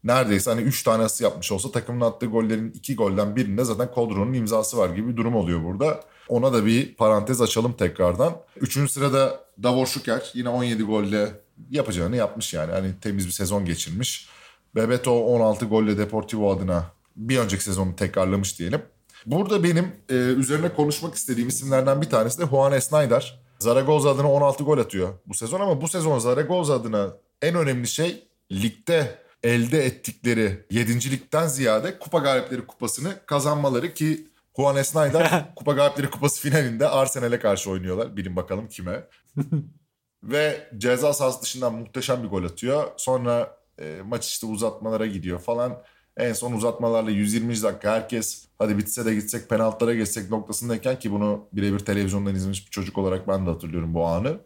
neredeyse 0.03 0.51
hani 0.51 0.61
3 0.61 0.83
tane 0.83 1.03
asist 1.03 1.21
yapmış 1.21 1.51
olsa 1.51 1.71
takımın 1.71 2.01
attığı 2.01 2.25
gollerin 2.25 2.71
2 2.71 2.95
golden 2.95 3.35
birinde 3.35 3.63
zaten 3.63 3.91
Kodro'nun 3.91 4.33
imzası 4.33 4.77
var 4.77 4.89
gibi 4.89 5.07
bir 5.07 5.17
durum 5.17 5.35
oluyor 5.35 5.63
burada. 5.63 5.99
Ona 6.29 6.53
da 6.53 6.65
bir 6.65 6.95
parantez 6.95 7.41
açalım 7.41 7.73
tekrardan. 7.73 8.37
Üçüncü 8.61 8.91
sırada 8.91 9.39
Davor 9.63 9.85
Şuker 9.85 10.31
yine 10.33 10.49
17 10.49 10.83
golle 10.83 11.31
yapacağını 11.69 12.15
yapmış 12.15 12.53
yani. 12.53 12.71
Hani 12.71 12.99
temiz 13.01 13.27
bir 13.27 13.31
sezon 13.31 13.65
geçirmiş. 13.65 14.29
Bebeto 14.75 15.25
16 15.25 15.65
golle 15.65 15.97
Deportivo 15.97 16.55
adına 16.55 16.85
bir 17.15 17.37
önceki 17.37 17.63
sezonu 17.63 17.95
tekrarlamış 17.95 18.59
diyelim. 18.59 18.81
Burada 19.25 19.63
benim 19.63 19.91
e, 20.09 20.13
üzerine 20.13 20.73
konuşmak 20.73 21.15
istediğim 21.15 21.49
isimlerden 21.49 22.01
bir 22.01 22.09
tanesi 22.09 22.39
de 22.39 22.47
Juan 22.47 22.71
Esnayder. 22.71 23.40
Zaragoza 23.61 24.09
adına 24.09 24.31
16 24.31 24.63
gol 24.63 24.77
atıyor 24.77 25.13
bu 25.25 25.33
sezon 25.33 25.59
ama 25.59 25.81
bu 25.81 25.87
sezon 25.87 26.19
Zaragoza 26.19 26.73
adına 26.73 27.13
en 27.41 27.55
önemli 27.55 27.87
şey 27.87 28.27
ligde 28.51 29.17
elde 29.43 29.85
ettikleri 29.85 30.65
yedincilikten 30.71 31.47
ziyade 31.47 31.99
kupa 31.99 32.19
galipleri 32.19 32.67
kupasını 32.67 33.25
kazanmaları 33.25 33.93
ki 33.93 34.27
Juan 34.55 34.75
Esnay'da 34.75 35.51
Kupa 35.55 35.71
Galipleri 35.71 36.09
Kupası 36.09 36.41
finalinde 36.41 36.87
Arsenal'e 36.87 37.39
karşı 37.39 37.71
oynuyorlar. 37.71 38.17
Bilin 38.17 38.35
bakalım 38.35 38.67
kime. 38.67 39.07
Ve 40.23 40.69
ceza 40.77 41.13
sahası 41.13 41.41
dışından 41.41 41.73
muhteşem 41.73 42.23
bir 42.23 42.27
gol 42.27 42.43
atıyor. 42.43 42.87
Sonra 42.97 43.57
e, 43.79 44.01
maç 44.05 44.27
işte 44.27 44.47
uzatmalara 44.47 45.05
gidiyor 45.05 45.39
falan. 45.39 45.83
En 46.21 46.33
son 46.33 46.53
uzatmalarla 46.53 47.11
120. 47.11 47.63
dakika 47.63 47.91
herkes 47.91 48.45
hadi 48.59 48.77
bitse 48.77 49.05
de 49.05 49.15
gitsek 49.15 49.49
penaltılara 49.49 49.93
geçsek 49.93 50.29
noktasındayken 50.29 50.99
ki 50.99 51.11
bunu 51.11 51.45
birebir 51.53 51.79
televizyondan 51.79 52.35
izlemiş 52.35 52.65
bir 52.65 52.71
çocuk 52.71 52.97
olarak 52.97 53.27
ben 53.27 53.45
de 53.45 53.49
hatırlıyorum 53.49 53.93
bu 53.93 54.05
anı. 54.05 54.37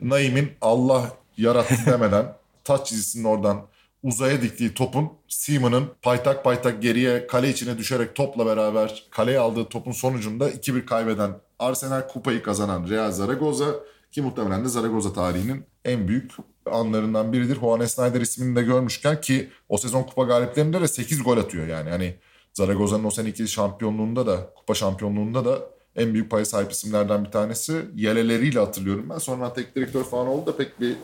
Naim'in 0.00 0.50
Allah 0.60 1.12
yarattı 1.36 1.74
demeden 1.86 2.34
taç 2.64 2.86
çizgisinin 2.86 3.24
oradan 3.24 3.66
uzaya 4.02 4.42
diktiği 4.42 4.74
topun 4.74 5.12
Seaman'ın 5.28 5.90
paytak 6.02 6.44
paytak 6.44 6.82
geriye 6.82 7.26
kale 7.26 7.48
içine 7.48 7.78
düşerek 7.78 8.14
topla 8.14 8.46
beraber 8.46 9.04
kaleye 9.10 9.38
aldığı 9.38 9.64
topun 9.64 9.92
sonucunda 9.92 10.50
2-1 10.50 10.84
kaybeden 10.84 11.30
Arsenal 11.58 12.08
kupayı 12.08 12.42
kazanan 12.42 12.88
Real 12.88 13.12
Zaragoza 13.12 13.74
ki 14.12 14.22
muhtemelen 14.22 14.64
de 14.64 14.68
Zaragoza 14.68 15.12
tarihinin 15.12 15.64
en 15.84 16.08
büyük 16.08 16.32
anlarından 16.66 17.32
biridir. 17.32 17.56
Juan 17.56 17.86
Snyder 17.86 18.20
ismini 18.20 18.56
de 18.56 18.62
görmüşken 18.62 19.20
ki 19.20 19.48
o 19.68 19.78
sezon 19.78 20.02
kupa 20.02 20.24
galiplerinde 20.24 20.80
de 20.80 20.88
8 20.88 21.22
gol 21.22 21.38
atıyor 21.38 21.66
yani. 21.66 21.90
Hani 21.90 22.14
Zaragoza'nın 22.52 23.04
o 23.04 23.10
seneki 23.10 23.48
şampiyonluğunda 23.48 24.26
da 24.26 24.54
kupa 24.54 24.74
şampiyonluğunda 24.74 25.44
da 25.44 25.58
en 25.96 26.14
büyük 26.14 26.30
paya 26.30 26.44
sahip 26.44 26.72
isimlerden 26.72 27.24
bir 27.24 27.30
tanesi. 27.30 27.84
Yeleleriyle 27.94 28.58
hatırlıyorum 28.58 29.06
ben. 29.10 29.18
Sonra 29.18 29.52
tek 29.52 29.76
direktör 29.76 30.04
falan 30.04 30.26
oldu 30.26 30.46
da 30.46 30.56
pek 30.56 30.80
bir 30.80 30.96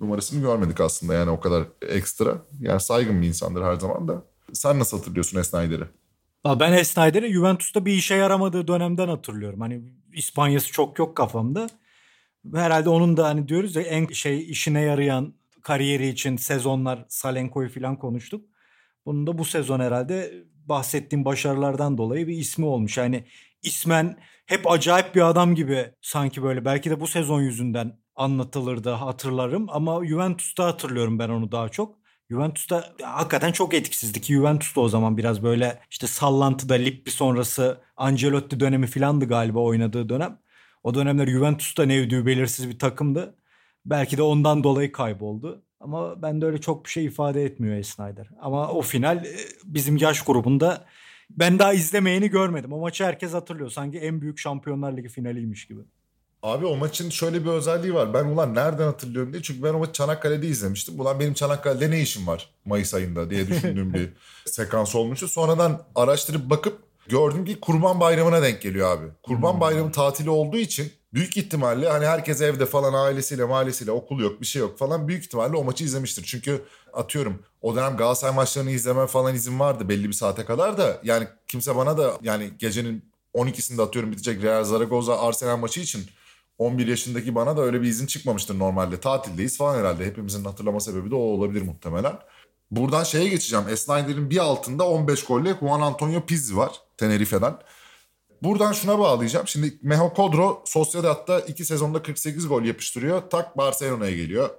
numarasını 0.00 0.40
görmedik 0.40 0.80
aslında 0.80 1.14
yani 1.14 1.30
o 1.30 1.40
kadar 1.40 1.64
ekstra. 1.82 2.38
Yani 2.60 2.80
saygın 2.80 3.22
bir 3.22 3.26
insandır 3.26 3.62
her 3.62 3.74
zaman 3.74 4.08
da. 4.08 4.22
Sen 4.52 4.78
nasıl 4.78 4.98
hatırlıyorsun 4.98 5.42
Snyder'i? 5.42 5.84
Ben 6.60 6.82
Snyder'i 6.82 7.32
Juventus'ta 7.32 7.84
bir 7.84 7.92
işe 7.92 8.14
yaramadığı 8.14 8.68
dönemden 8.68 9.08
hatırlıyorum. 9.08 9.60
Hani 9.60 9.82
İspanyası 10.12 10.72
çok 10.72 10.98
yok 10.98 11.16
kafamda. 11.16 11.68
Herhalde 12.54 12.88
onun 12.88 13.16
da 13.16 13.24
hani 13.24 13.48
diyoruz 13.48 13.76
ya 13.76 13.82
en 13.82 14.06
şey 14.06 14.50
işine 14.50 14.80
yarayan 14.80 15.34
kariyeri 15.62 16.08
için 16.08 16.36
sezonlar 16.36 17.04
Salenko'yu 17.08 17.68
falan 17.68 17.98
konuştuk. 17.98 18.44
Bunun 19.06 19.26
da 19.26 19.38
bu 19.38 19.44
sezon 19.44 19.80
herhalde 19.80 20.32
bahsettiğim 20.66 21.24
başarılardan 21.24 21.98
dolayı 21.98 22.26
bir 22.26 22.36
ismi 22.36 22.66
olmuş. 22.66 22.98
Yani 22.98 23.24
ismen 23.62 24.18
hep 24.46 24.70
acayip 24.70 25.14
bir 25.14 25.28
adam 25.28 25.54
gibi 25.54 25.86
sanki 26.02 26.42
böyle 26.42 26.64
belki 26.64 26.90
de 26.90 27.00
bu 27.00 27.06
sezon 27.06 27.40
yüzünden 27.40 27.98
anlatılırdı 28.16 28.90
hatırlarım 28.90 29.66
ama 29.70 30.06
Juventus'ta 30.06 30.66
hatırlıyorum 30.66 31.18
ben 31.18 31.28
onu 31.28 31.52
daha 31.52 31.68
çok. 31.68 31.98
Juventus'ta 32.30 32.94
hakikaten 33.02 33.52
çok 33.52 33.74
etkisizdi 33.74 34.20
ki 34.20 34.32
Juventus'ta 34.32 34.80
o 34.80 34.88
zaman 34.88 35.16
biraz 35.16 35.42
böyle 35.42 35.80
işte 35.90 36.06
sallantıda 36.06 36.74
Lippi 36.74 37.10
sonrası 37.10 37.80
Ancelotti 37.96 38.60
dönemi 38.60 38.86
filandı 38.86 39.24
galiba 39.28 39.60
oynadığı 39.60 40.08
dönem. 40.08 40.38
O 40.82 40.94
dönemler 40.94 41.26
Juventus'ta 41.26 41.84
nevdüğü 41.84 42.26
belirsiz 42.26 42.68
bir 42.68 42.78
takımdı. 42.78 43.34
Belki 43.86 44.16
de 44.16 44.22
ondan 44.22 44.64
dolayı 44.64 44.92
kayboldu. 44.92 45.62
Ama 45.80 46.22
ben 46.22 46.40
de 46.40 46.46
öyle 46.46 46.60
çok 46.60 46.84
bir 46.84 46.90
şey 46.90 47.04
ifade 47.04 47.44
etmiyor 47.44 47.82
Snyder. 47.82 48.28
Ama 48.40 48.68
o 48.68 48.82
final 48.82 49.24
e, 49.24 49.36
bizim 49.64 49.96
yaş 49.96 50.22
grubunda 50.22 50.84
ben 51.30 51.58
daha 51.58 51.72
izlemeyeni 51.72 52.30
görmedim. 52.30 52.72
O 52.72 52.78
maçı 52.78 53.04
herkes 53.04 53.34
hatırlıyor. 53.34 53.70
Sanki 53.70 53.98
en 53.98 54.20
büyük 54.20 54.38
Şampiyonlar 54.38 54.96
Ligi 54.96 55.08
finaliymiş 55.08 55.66
gibi. 55.66 55.80
Abi 56.42 56.66
o 56.66 56.76
maçın 56.76 57.10
şöyle 57.10 57.44
bir 57.44 57.50
özelliği 57.50 57.94
var. 57.94 58.14
Ben 58.14 58.24
ulan 58.24 58.54
nereden 58.54 58.84
hatırlıyorum 58.84 59.32
diye. 59.32 59.42
Çünkü 59.42 59.62
ben 59.62 59.74
o 59.74 59.78
maçı 59.78 59.92
Çanakkale'de 59.92 60.46
izlemiştim. 60.46 61.00
Ulan 61.00 61.20
benim 61.20 61.34
Çanakkale'de 61.34 61.90
ne 61.90 62.00
işim 62.00 62.26
var 62.26 62.50
Mayıs 62.64 62.94
ayında 62.94 63.30
diye 63.30 63.48
düşündüğüm 63.48 63.94
bir 63.94 64.12
sekans 64.46 64.94
olmuştu. 64.94 65.28
Sonradan 65.28 65.82
araştırıp 65.94 66.50
bakıp 66.50 66.87
gördüm 67.08 67.44
ki 67.44 67.60
Kurban 67.60 68.00
Bayramı'na 68.00 68.42
denk 68.42 68.62
geliyor 68.62 68.96
abi. 68.96 69.06
Kurban 69.22 69.52
hmm. 69.52 69.60
Bayramı 69.60 69.92
tatili 69.92 70.30
olduğu 70.30 70.56
için 70.56 70.92
büyük 71.14 71.36
ihtimalle 71.36 71.88
hani 71.88 72.06
herkes 72.06 72.40
evde 72.40 72.66
falan 72.66 72.92
ailesiyle 72.92 73.44
ailesiyle 73.44 73.90
okul 73.90 74.20
yok 74.20 74.40
bir 74.40 74.46
şey 74.46 74.60
yok 74.60 74.78
falan 74.78 75.08
büyük 75.08 75.24
ihtimalle 75.24 75.56
o 75.56 75.64
maçı 75.64 75.84
izlemiştir. 75.84 76.24
Çünkü 76.24 76.62
atıyorum 76.92 77.42
o 77.62 77.76
dönem 77.76 77.96
Galatasaray 77.96 78.34
maçlarını 78.34 78.70
izleme 78.70 79.06
falan 79.06 79.34
izin 79.34 79.60
vardı 79.60 79.88
belli 79.88 80.08
bir 80.08 80.12
saate 80.12 80.44
kadar 80.44 80.78
da 80.78 81.00
yani 81.04 81.28
kimse 81.48 81.76
bana 81.76 81.98
da 81.98 82.18
yani 82.22 82.50
gecenin 82.58 83.04
12'sinde 83.34 83.82
atıyorum 83.82 84.12
bitecek 84.12 84.42
Real 84.42 84.64
Zaragoza 84.64 85.20
Arsenal 85.20 85.56
maçı 85.56 85.80
için 85.80 86.06
11 86.58 86.86
yaşındaki 86.86 87.34
bana 87.34 87.56
da 87.56 87.62
öyle 87.62 87.82
bir 87.82 87.88
izin 87.88 88.06
çıkmamıştır 88.06 88.58
normalde. 88.58 89.00
Tatildeyiz 89.00 89.56
falan 89.56 89.78
herhalde. 89.78 90.06
Hepimizin 90.06 90.44
hatırlama 90.44 90.80
sebebi 90.80 91.10
de 91.10 91.14
o 91.14 91.18
olabilir 91.18 91.62
muhtemelen. 91.62 92.18
Buradan 92.70 93.04
şeye 93.04 93.28
geçeceğim. 93.28 93.76
Snyder'in 93.76 94.30
bir 94.30 94.38
altında 94.38 94.88
15 94.88 95.24
golle 95.24 95.54
Juan 95.60 95.80
Antonio 95.80 96.20
Pizzi 96.26 96.56
var 96.56 96.70
Tenerife'den. 96.98 97.58
Buradan 98.42 98.72
şuna 98.72 98.98
bağlayacağım. 98.98 99.48
Şimdi 99.48 99.78
Meho 99.82 100.14
Kodro 100.14 100.62
Sociedad'da 100.66 101.40
2 101.40 101.64
sezonda 101.64 102.02
48 102.02 102.48
gol 102.48 102.62
yapıştırıyor. 102.62 103.22
Tak 103.30 103.56
Barcelona'ya 103.56 104.16
geliyor. 104.16 104.50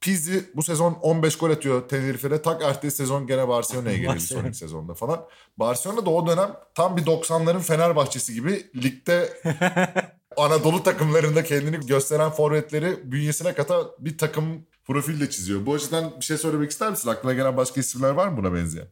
Pizzi 0.00 0.44
bu 0.54 0.62
sezon 0.62 0.92
15 0.92 1.38
gol 1.38 1.50
atıyor 1.50 1.88
Tenerife'de. 1.88 2.42
Tak 2.42 2.62
ertesi 2.62 2.96
sezon 2.96 3.26
gene 3.26 3.48
Barcelona'ya 3.48 3.96
geliyor 3.96 4.14
bir 4.14 4.20
sonraki 4.20 4.56
sezonda 4.56 4.94
falan. 4.94 5.24
Barcelona 5.56 6.06
da 6.06 6.10
o 6.10 6.26
dönem 6.26 6.56
tam 6.74 6.96
bir 6.96 7.02
90'ların 7.02 7.60
Fenerbahçesi 7.60 8.34
gibi 8.34 8.70
ligde 8.82 9.42
Anadolu 10.36 10.82
takımlarında 10.82 11.44
kendini 11.44 11.86
gösteren 11.86 12.30
forvetleri 12.30 13.12
bünyesine 13.12 13.54
kata 13.54 13.86
bir 13.98 14.18
takım 14.18 14.66
profil 14.84 15.20
de 15.20 15.30
çiziyor. 15.30 15.66
Bu 15.66 15.74
açıdan 15.74 16.12
bir 16.20 16.24
şey 16.24 16.36
söylemek 16.36 16.70
ister 16.70 16.90
misin? 16.90 17.08
Aklına 17.08 17.34
gelen 17.34 17.56
başka 17.56 17.80
isimler 17.80 18.10
var 18.10 18.28
mı 18.28 18.36
buna 18.36 18.54
benzeyen? 18.54 18.88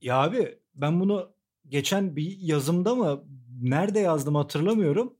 Ya 0.00 0.16
abi 0.16 0.58
ben 0.74 1.00
bunu 1.00 1.30
geçen 1.68 2.16
bir 2.16 2.36
yazımda 2.40 2.94
mı 2.94 3.24
nerede 3.62 3.98
yazdım 4.00 4.34
hatırlamıyorum. 4.34 5.14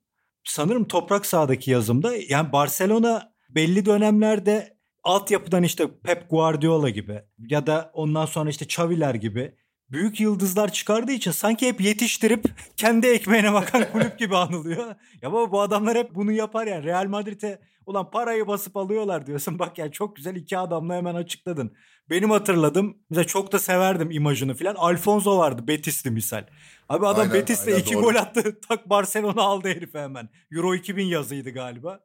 Sanırım 0.44 0.84
toprak 0.84 1.26
sahadaki 1.26 1.70
yazımda. 1.70 2.16
Yani 2.28 2.52
Barcelona 2.52 3.32
belli 3.50 3.86
dönemlerde 3.86 4.78
altyapıdan 5.04 5.62
işte 5.62 6.00
Pep 6.04 6.30
Guardiola 6.30 6.90
gibi 6.90 7.22
ya 7.38 7.66
da 7.66 7.90
ondan 7.94 8.26
sonra 8.26 8.50
işte 8.50 8.64
Xavi'ler 8.64 9.14
gibi 9.14 9.54
büyük 9.90 10.20
yıldızlar 10.20 10.72
çıkardığı 10.72 11.12
için 11.12 11.30
sanki 11.30 11.68
hep 11.68 11.80
yetiştirip 11.80 12.44
kendi 12.76 13.06
ekmeğine 13.06 13.52
bakan 13.52 13.84
kulüp 13.92 14.18
gibi 14.18 14.36
anılıyor. 14.36 14.94
Ya 15.22 15.32
baba 15.32 15.52
bu 15.52 15.60
adamlar 15.60 15.98
hep 15.98 16.14
bunu 16.14 16.32
yapar 16.32 16.66
yani. 16.66 16.84
Real 16.84 17.06
Madrid'e 17.06 17.60
ulan 17.86 18.10
parayı 18.10 18.46
basıp 18.46 18.76
alıyorlar 18.76 19.26
diyorsun. 19.26 19.58
Bak 19.58 19.78
yani 19.78 19.92
çok 19.92 20.16
güzel 20.16 20.36
iki 20.36 20.58
adamla 20.58 20.94
hemen 20.94 21.14
açıkladın. 21.14 21.72
Benim 22.10 22.30
hatırladım. 22.30 22.96
Mesela 23.10 23.24
çok 23.24 23.52
da 23.52 23.58
severdim 23.58 24.10
imajını 24.10 24.54
filan. 24.54 24.74
Alfonso 24.74 25.38
vardı 25.38 25.68
Betis'li 25.68 26.10
misal. 26.10 26.44
Abi 26.88 27.06
adam 27.06 27.20
aynen, 27.20 27.34
Betis'le 27.34 27.66
aynen, 27.66 27.78
iki 27.78 27.94
doğru. 27.94 28.02
gol 28.02 28.14
attı. 28.14 28.60
Tak 28.68 28.90
Barcelona 28.90 29.42
aldı 29.42 29.68
herifi 29.68 29.98
hemen. 29.98 30.28
Euro 30.52 30.74
2000 30.74 31.04
yazıydı 31.04 31.50
galiba. 31.50 32.00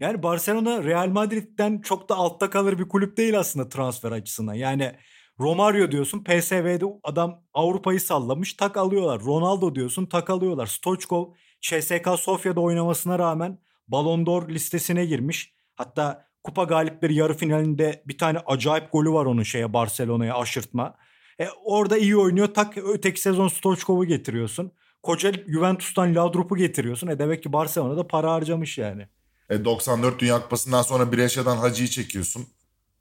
Yani 0.00 0.22
Barcelona 0.22 0.84
Real 0.84 1.08
Madrid'den 1.08 1.80
çok 1.80 2.08
da 2.08 2.14
altta 2.14 2.50
kalır 2.50 2.78
bir 2.78 2.88
kulüp 2.88 3.16
değil 3.16 3.38
aslında 3.38 3.68
transfer 3.68 4.12
açısından. 4.12 4.54
Yani 4.54 4.92
Romario 5.40 5.90
diyorsun 5.90 6.24
PSV'de 6.24 6.84
adam 7.02 7.42
Avrupa'yı 7.54 8.00
sallamış 8.00 8.54
tak 8.54 8.76
alıyorlar. 8.76 9.20
Ronaldo 9.20 9.74
diyorsun 9.74 10.06
tak 10.06 10.30
alıyorlar. 10.30 10.66
Stoichkov 10.66 11.26
CSK 11.60 12.08
Sofya'da 12.18 12.60
oynamasına 12.60 13.18
rağmen 13.18 13.58
Ballon 13.88 14.26
d'Or 14.26 14.48
listesine 14.48 15.06
girmiş. 15.06 15.54
Hatta 15.76 16.26
kupa 16.44 16.64
galipleri 16.64 17.14
yarı 17.14 17.34
finalinde 17.34 18.02
bir 18.06 18.18
tane 18.18 18.38
acayip 18.38 18.92
golü 18.92 19.12
var 19.12 19.26
onun 19.26 19.42
şeye 19.42 19.72
Barcelona'ya 19.72 20.36
aşırtma. 20.36 20.94
E, 21.40 21.48
orada 21.64 21.98
iyi 21.98 22.16
oynuyor 22.16 22.54
tak 22.54 22.78
öteki 22.78 23.20
sezon 23.20 23.48
Stoichkov'u 23.48 24.04
getiriyorsun. 24.04 24.72
Koca 25.02 25.32
Juventus'tan 25.48 26.14
Laudrup'u 26.14 26.56
getiriyorsun. 26.56 27.08
E 27.08 27.18
demek 27.18 27.42
ki 27.42 27.52
Barcelona'da 27.52 28.06
para 28.06 28.32
harcamış 28.32 28.78
yani. 28.78 29.08
E 29.50 29.64
94 29.64 30.18
Dünya 30.18 30.42
Kupası'ndan 30.42 30.82
sonra 30.82 31.12
Brescia'dan 31.12 31.56
Hacı'yı 31.56 31.88
çekiyorsun. 31.88 32.46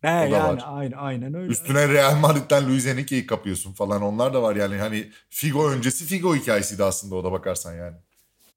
He 0.04 0.10
yani 0.10 0.34
var. 0.34 0.64
aynen, 0.66 0.98
aynen 0.98 1.34
öyle. 1.34 1.52
Üstüne 1.52 1.88
Real 1.88 2.16
Madrid'den 2.16 2.70
Luis 2.70 2.88
Enrique'yi 2.88 3.26
kapıyorsun 3.26 3.74
falan 3.74 4.02
onlar 4.02 4.34
da 4.34 4.42
var 4.42 4.56
yani. 4.56 4.78
Hani 4.78 5.12
Figo 5.30 5.70
öncesi 5.70 6.06
Figo 6.06 6.36
hikayesiydi 6.36 6.84
aslında 6.84 7.16
o 7.16 7.24
da 7.24 7.32
bakarsan 7.32 7.74
yani. 7.74 7.96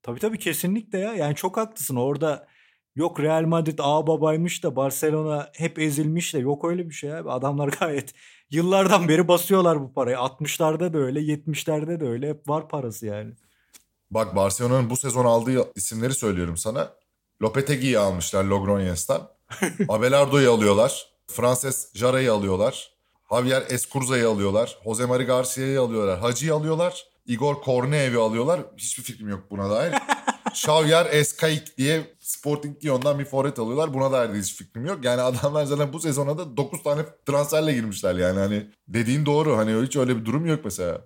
Tabii 0.03 0.19
tabii 0.19 0.39
kesinlikle 0.39 0.99
ya. 0.99 1.13
Yani 1.13 1.35
çok 1.35 1.57
haklısın 1.57 1.95
orada 1.95 2.47
yok 2.95 3.19
Real 3.19 3.43
Madrid 3.43 3.79
ağ 3.81 4.07
babaymış 4.07 4.63
da 4.63 4.75
Barcelona 4.75 5.49
hep 5.53 5.79
ezilmiş 5.79 6.33
de 6.33 6.39
yok 6.39 6.65
öyle 6.65 6.89
bir 6.89 6.93
şey 6.93 7.17
abi. 7.17 7.31
Adamlar 7.31 7.67
gayet 7.79 8.13
yıllardan 8.51 9.07
beri 9.07 9.27
basıyorlar 9.27 9.81
bu 9.81 9.93
parayı. 9.93 10.15
60'larda 10.17 10.93
da 10.93 10.97
öyle 10.97 11.19
70'lerde 11.19 11.99
de 11.99 12.05
öyle 12.05 12.29
hep 12.29 12.49
var 12.49 12.69
parası 12.69 13.05
yani. 13.05 13.33
Bak 14.11 14.35
Barcelona'nın 14.35 14.89
bu 14.89 14.97
sezon 14.97 15.25
aldığı 15.25 15.71
isimleri 15.75 16.13
söylüyorum 16.13 16.57
sana. 16.57 16.93
Lopetegui'yi 17.41 17.99
almışlar 17.99 18.43
Logroñes'tan. 18.45 19.29
Abelardo'yu 19.89 20.51
alıyorlar. 20.51 21.16
Frances 21.27 21.89
Jara'yı 21.93 22.33
alıyorlar. 22.33 22.91
Javier 23.31 23.63
Escurza'yı 23.69 24.29
alıyorlar. 24.29 24.77
Jose 24.83 25.05
Mari 25.05 25.23
Garcia'yı 25.23 25.81
alıyorlar. 25.81 26.19
Hacı'yı 26.19 26.53
alıyorlar. 26.53 27.05
Igor 27.25 27.55
Korneev'i 27.55 28.17
alıyorlar. 28.17 28.61
Hiçbir 28.77 29.03
fikrim 29.03 29.29
yok 29.29 29.43
buna 29.51 29.69
dair. 29.69 29.93
Xavier 30.51 31.05
Eskaik 31.11 31.77
diye 31.77 32.15
Sporting 32.19 32.85
Lyon'dan 32.85 33.19
bir 33.19 33.25
forvet 33.25 33.59
alıyorlar. 33.59 33.93
Buna 33.93 34.11
dair 34.11 34.33
de 34.33 34.39
hiç 34.39 34.55
fikrim 34.55 34.85
yok. 34.85 35.05
Yani 35.05 35.21
adamlar 35.21 35.65
zaten 35.65 35.93
bu 35.93 35.99
sezona 35.99 36.37
da 36.37 36.57
9 36.57 36.83
tane 36.83 37.01
transferle 37.25 37.73
girmişler 37.73 38.15
yani. 38.15 38.39
Hani 38.39 38.67
dediğin 38.87 39.25
doğru. 39.25 39.57
Hani 39.57 39.85
hiç 39.85 39.95
öyle 39.95 40.17
bir 40.17 40.25
durum 40.25 40.45
yok 40.45 40.59
mesela. 40.63 41.01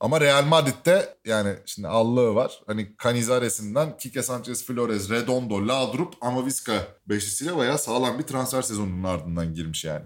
Ama 0.00 0.20
Real 0.20 0.44
Madrid'de 0.44 1.16
yani 1.24 1.56
şimdi 1.66 1.88
Allah'ı 1.88 2.34
var. 2.34 2.62
Hani 2.66 2.92
Canizares'inden 3.02 3.96
Kike 3.96 4.22
Sanchez 4.22 4.66
Flores, 4.66 5.10
Redondo, 5.10 5.68
Laudrup, 5.68 6.14
Amavisca 6.20 6.88
beşlisiyle 7.06 7.56
bayağı 7.56 7.78
sağlam 7.78 8.18
bir 8.18 8.24
transfer 8.24 8.62
sezonunun 8.62 9.04
ardından 9.04 9.54
girmiş 9.54 9.84
yani. 9.84 10.04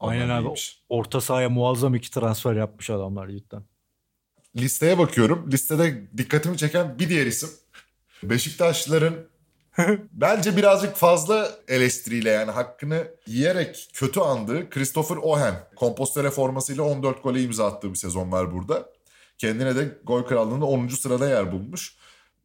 Aynen 0.00 0.28
Ondan 0.28 0.50
abi. 0.50 0.58
Orta 0.88 1.20
sahaya 1.20 1.48
muazzam 1.48 1.94
iki 1.94 2.10
transfer 2.10 2.54
yapmış 2.54 2.90
adamlar 2.90 3.28
cidden. 3.28 3.62
Listeye 4.56 4.98
bakıyorum. 4.98 5.50
Listede 5.52 6.08
dikkatimi 6.18 6.56
çeken 6.56 6.98
bir 6.98 7.08
diğer 7.08 7.26
isim. 7.26 7.50
Beşiktaşlıların 8.22 9.14
bence 10.12 10.56
birazcık 10.56 10.96
fazla 10.96 11.50
eleştiriyle 11.68 12.30
yani 12.30 12.50
hakkını 12.50 13.08
yiyerek 13.26 13.90
kötü 13.94 14.20
andığı 14.20 14.70
Christopher 14.70 15.16
Ohen. 15.16 15.54
Kompostele 15.76 16.30
formasıyla 16.30 16.82
14 16.82 17.22
gole 17.22 17.42
imza 17.42 17.66
attığı 17.66 17.90
bir 17.90 17.98
sezon 17.98 18.32
var 18.32 18.52
burada. 18.54 18.88
Kendine 19.38 19.76
de 19.76 19.98
gol 20.04 20.22
krallığında 20.22 20.64
10. 20.64 20.88
sırada 20.88 21.28
yer 21.28 21.52
bulmuş. 21.52 21.94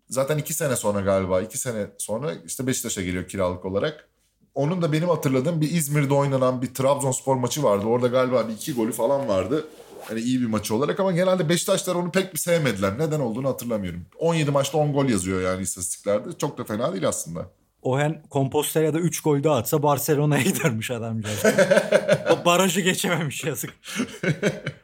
Zaten 0.10 0.38
2 0.38 0.54
sene 0.54 0.76
sonra 0.76 1.02
galiba 1.02 1.42
2 1.42 1.58
sene 1.58 1.88
sonra 1.98 2.32
işte 2.46 2.68
Beşiktaş'a 2.68 3.02
geliyor 3.02 3.28
kiralık 3.28 3.66
olarak. 3.66 4.10
Onun 4.56 4.82
da 4.82 4.92
benim 4.94 5.10
hatırladığım 5.10 5.62
bir 5.62 5.72
İzmir'de 5.72 6.14
oynanan 6.14 6.62
bir 6.62 6.74
Trabzonspor 6.74 7.36
maçı 7.36 7.64
vardı. 7.64 7.86
Orada 7.86 8.08
galiba 8.08 8.48
bir 8.48 8.54
iki 8.54 8.74
golü 8.74 8.92
falan 8.92 9.28
vardı. 9.28 9.68
Hani 10.02 10.20
iyi 10.20 10.42
bir 10.42 10.46
maçı 10.46 10.76
olarak 10.76 11.00
ama 11.00 11.12
genelde 11.12 11.50
Beşiktaşlar 11.50 11.96
onu 11.96 12.12
pek 12.12 12.34
bir 12.34 12.40
sevmediler. 12.40 13.00
Neden 13.00 13.20
olduğunu 13.20 13.50
hatırlamıyorum. 13.50 14.06
17 14.20 14.52
maçta 14.52 14.78
10 14.78 14.94
gol 14.94 15.06
yazıyor 15.06 15.42
yani 15.42 15.62
istatistiklerde. 15.62 16.30
Çok 16.38 16.58
da 16.58 16.64
fena 16.64 16.94
değil 16.94 17.08
aslında. 17.08 17.46
Ohen 17.82 18.24
Compostela'da 18.32 19.00
3 19.00 19.22
gol 19.22 19.44
daha 19.44 19.56
atsa 19.56 19.84
Barcelona'ya 19.84 20.44
gidermiş 20.52 20.92
adamcağız. 20.92 21.44
o 22.32 22.46
barajı 22.46 22.82
geçememiş 22.82 23.44
yazık. 23.44 23.74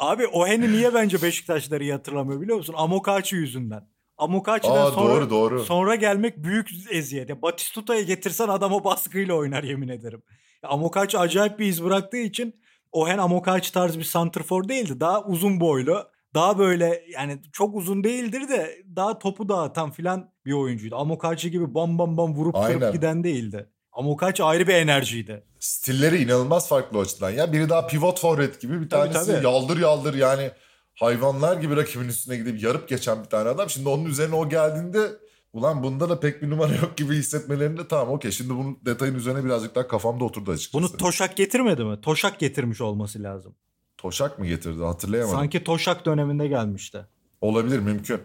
Abi 0.00 0.26
Ohen'i 0.26 0.72
niye 0.72 0.94
bence 0.94 1.22
Beşiktaşları 1.22 1.82
iyi 1.84 1.92
hatırlamıyor 1.92 2.40
biliyor 2.40 2.56
musun? 2.58 2.74
Amokachi 2.76 3.36
yüzünden. 3.36 3.88
Amokachi'den 4.18 4.76
Aa, 4.76 4.90
sonra, 4.90 5.14
doğru, 5.14 5.30
doğru. 5.30 5.64
sonra 5.64 5.94
gelmek 5.94 6.38
büyük 6.44 6.68
eziyet. 6.90 7.28
Ya 7.28 7.42
Batistuta'ya 7.42 8.02
getirsen 8.02 8.48
adam 8.48 8.72
o 8.72 8.84
baskıyla 8.84 9.34
oynar 9.34 9.62
yemin 9.62 9.88
ederim. 9.88 10.22
Ya 10.62 10.68
Amokachi 10.70 11.18
acayip 11.18 11.58
bir 11.58 11.66
iz 11.66 11.84
bıraktığı 11.84 12.16
için 12.16 12.60
Ohen 12.92 13.18
Amokachi 13.18 13.72
tarzı 13.72 13.98
bir 13.98 14.04
santrfor 14.04 14.68
değildi. 14.68 15.00
Daha 15.00 15.24
uzun 15.24 15.60
boylu. 15.60 16.04
Daha 16.34 16.58
böyle 16.58 17.04
yani 17.12 17.40
çok 17.52 17.76
uzun 17.76 18.04
değildir 18.04 18.48
de 18.48 18.84
daha 18.96 19.18
topu 19.18 19.48
dağıtan 19.48 19.90
filan 19.90 20.32
bir 20.44 20.52
oyuncuydu. 20.52 20.96
Amokachi 20.96 21.50
gibi 21.50 21.74
bam 21.74 21.98
bam 21.98 22.16
bam 22.16 22.34
vurup 22.34 22.54
kırıp 22.66 22.92
giden 22.92 23.24
değildi. 23.24 23.70
Amokachi 23.92 24.42
ayrı 24.44 24.66
bir 24.66 24.74
enerjiydi. 24.74 25.42
Stilleri 25.60 26.22
inanılmaz 26.22 26.68
farklı 26.68 26.98
o 26.98 27.02
açıdan. 27.02 27.30
Ya 27.30 27.52
biri 27.52 27.68
daha 27.68 27.86
pivot 27.86 28.20
forvet 28.20 28.60
gibi 28.60 28.80
bir 28.80 28.88
Tabii, 28.88 29.12
tanesi 29.12 29.32
tabii. 29.32 29.44
yaldır 29.44 29.78
yaldır 29.80 30.14
yani 30.14 30.50
hayvanlar 30.94 31.56
gibi 31.56 31.76
rakibin 31.76 32.08
üstüne 32.08 32.36
gidip 32.36 32.62
yarıp 32.62 32.88
geçen 32.88 33.24
bir 33.24 33.28
tane 33.28 33.48
adam. 33.48 33.70
Şimdi 33.70 33.88
onun 33.88 34.04
üzerine 34.04 34.34
o 34.34 34.48
geldiğinde 34.48 35.08
ulan 35.52 35.82
bunda 35.82 36.08
da 36.08 36.20
pek 36.20 36.42
bir 36.42 36.50
numara 36.50 36.74
yok 36.74 36.96
gibi 36.96 37.14
hissetmelerinde 37.16 37.88
tamam 37.88 38.14
okey. 38.14 38.30
Şimdi 38.30 38.50
bunun 38.50 38.78
detayın 38.84 39.14
üzerine 39.14 39.44
birazcık 39.44 39.74
daha 39.74 39.88
kafamda 39.88 40.24
oturdu 40.24 40.50
açıkçası. 40.50 40.84
Bunu 40.84 40.96
Toşak 40.96 41.36
getirmedi 41.36 41.84
mi? 41.84 42.00
Toşak 42.00 42.38
getirmiş 42.38 42.80
olması 42.80 43.22
lazım. 43.22 43.54
Toşak 43.98 44.38
mı 44.38 44.46
getirdi 44.46 44.82
hatırlayamadım. 44.82 45.38
Sanki 45.38 45.64
Toşak 45.64 46.06
döneminde 46.06 46.48
gelmişti. 46.48 47.06
Olabilir 47.40 47.78
mümkün. 47.78 48.20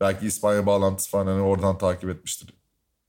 Belki 0.00 0.26
İspanya 0.26 0.66
bağlantısı 0.66 1.10
falan 1.10 1.26
hani 1.26 1.40
oradan 1.42 1.78
takip 1.78 2.10
etmiştir. 2.10 2.54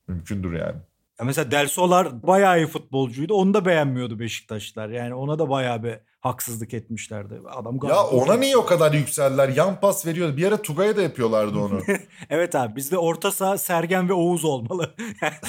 Mümkündür 0.08 0.53
yani. 0.60 0.77
Ya 1.22 1.25
mesela 1.25 1.51
Del 1.51 1.68
Solar 1.68 2.24
bayağı 2.28 2.58
iyi 2.60 2.68
futbolcuydu. 2.68 3.34
Onu 3.34 3.54
da 3.54 3.66
beğenmiyordu 3.66 4.20
Beşiktaşlar. 4.20 4.90
Yani 4.90 5.13
ona 5.13 5.40
da 5.40 5.50
bayağı 5.50 5.84
bir 5.84 5.96
haksızlık 6.20 6.74
etmişlerdi. 6.74 7.42
Adam 7.50 7.80
Ya 7.88 8.04
ona 8.04 8.34
niye 8.34 8.58
o 8.58 8.66
kadar 8.66 8.94
yükseldiler? 8.94 9.50
Yan 9.50 9.80
pas 9.80 10.05
veriyordu. 10.05 10.38
Bir 10.38 10.48
ara 10.48 10.62
Tugay'a 10.62 10.98
da 10.98 11.01
yapıyorlardı 11.01 11.60
onu. 11.60 11.81
Evet 12.29 12.55
abi 12.55 12.75
bizde 12.75 12.98
orta 12.98 13.31
saha 13.31 13.57
Sergen 13.57 14.10
ve 14.10 14.14
Oğuz 14.14 14.46
olmalı. 14.46 14.96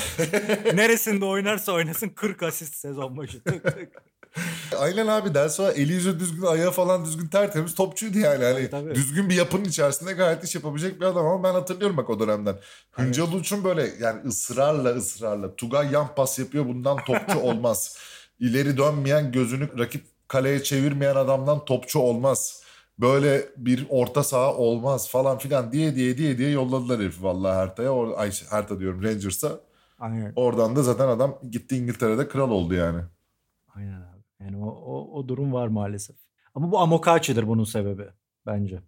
Neresinde 0.74 1.24
oynarsa 1.24 1.72
oynasın 1.72 2.08
40 2.08 2.42
asist 2.42 2.74
sezon 2.74 3.16
başı. 3.16 3.44
Tık 3.44 3.64
tık. 3.64 4.11
Aynen 4.78 5.06
abi 5.06 5.34
Delsoa 5.34 5.72
eli 5.72 5.92
yüzü 5.92 6.20
düzgün, 6.20 6.42
ayağı 6.46 6.70
falan 6.70 7.04
düzgün 7.04 7.26
tertemiz 7.26 7.74
topçuydu 7.74 8.18
yani. 8.18 8.44
Hani 8.44 8.70
Tabii. 8.70 8.94
düzgün 8.94 9.28
bir 9.28 9.34
yapının 9.34 9.64
içerisinde 9.64 10.12
gayet 10.12 10.44
iş 10.44 10.54
yapabilecek 10.54 11.00
bir 11.00 11.06
adam 11.06 11.26
ama 11.26 11.44
ben 11.44 11.52
hatırlıyorum 11.52 11.96
bak 11.96 12.10
o 12.10 12.20
dönemden. 12.20 12.56
Hıncal 12.90 13.32
Uç'un 13.32 13.64
böyle 13.64 13.90
yani 14.00 14.20
ısrarla 14.28 14.88
ısrarla 14.90 15.56
Tugay 15.56 15.92
yan 15.92 16.14
pas 16.14 16.38
yapıyor 16.38 16.66
bundan 16.66 16.96
topçu 17.04 17.38
olmaz. 17.42 17.96
İleri 18.40 18.76
dönmeyen 18.78 19.32
gözünü 19.32 19.78
rakip 19.78 20.04
kaleye 20.28 20.62
çevirmeyen 20.62 21.16
adamdan 21.16 21.64
topçu 21.64 21.98
olmaz. 21.98 22.62
Böyle 22.98 23.48
bir 23.56 23.86
orta 23.88 24.22
saha 24.22 24.54
olmaz 24.54 25.08
falan 25.08 25.38
filan 25.38 25.72
diye 25.72 25.94
diye 25.94 26.16
diye 26.18 26.38
diye 26.38 26.50
yolladılar 26.50 27.00
herifi 27.00 27.22
vallahi 27.22 27.56
Herta'ya. 27.56 27.90
Or- 27.90 28.14
Ay 28.16 28.32
Herta 28.50 28.80
diyorum 28.80 29.02
Rangers'a. 29.02 29.60
Aynen. 30.00 30.32
Oradan 30.36 30.76
da 30.76 30.82
zaten 30.82 31.08
adam 31.08 31.38
gitti 31.50 31.76
İngiltere'de 31.76 32.28
kral 32.28 32.50
oldu 32.50 32.74
yani. 32.74 33.00
Aynen. 33.74 34.11
Yani 34.44 34.64
o, 34.64 34.68
o, 34.68 35.18
o 35.18 35.28
durum 35.28 35.52
var 35.52 35.68
maalesef. 35.68 36.16
Ama 36.54 36.72
bu 36.72 36.78
Amokachi'dir 36.78 37.48
bunun 37.48 37.64
sebebi 37.64 38.06
bence. 38.46 38.80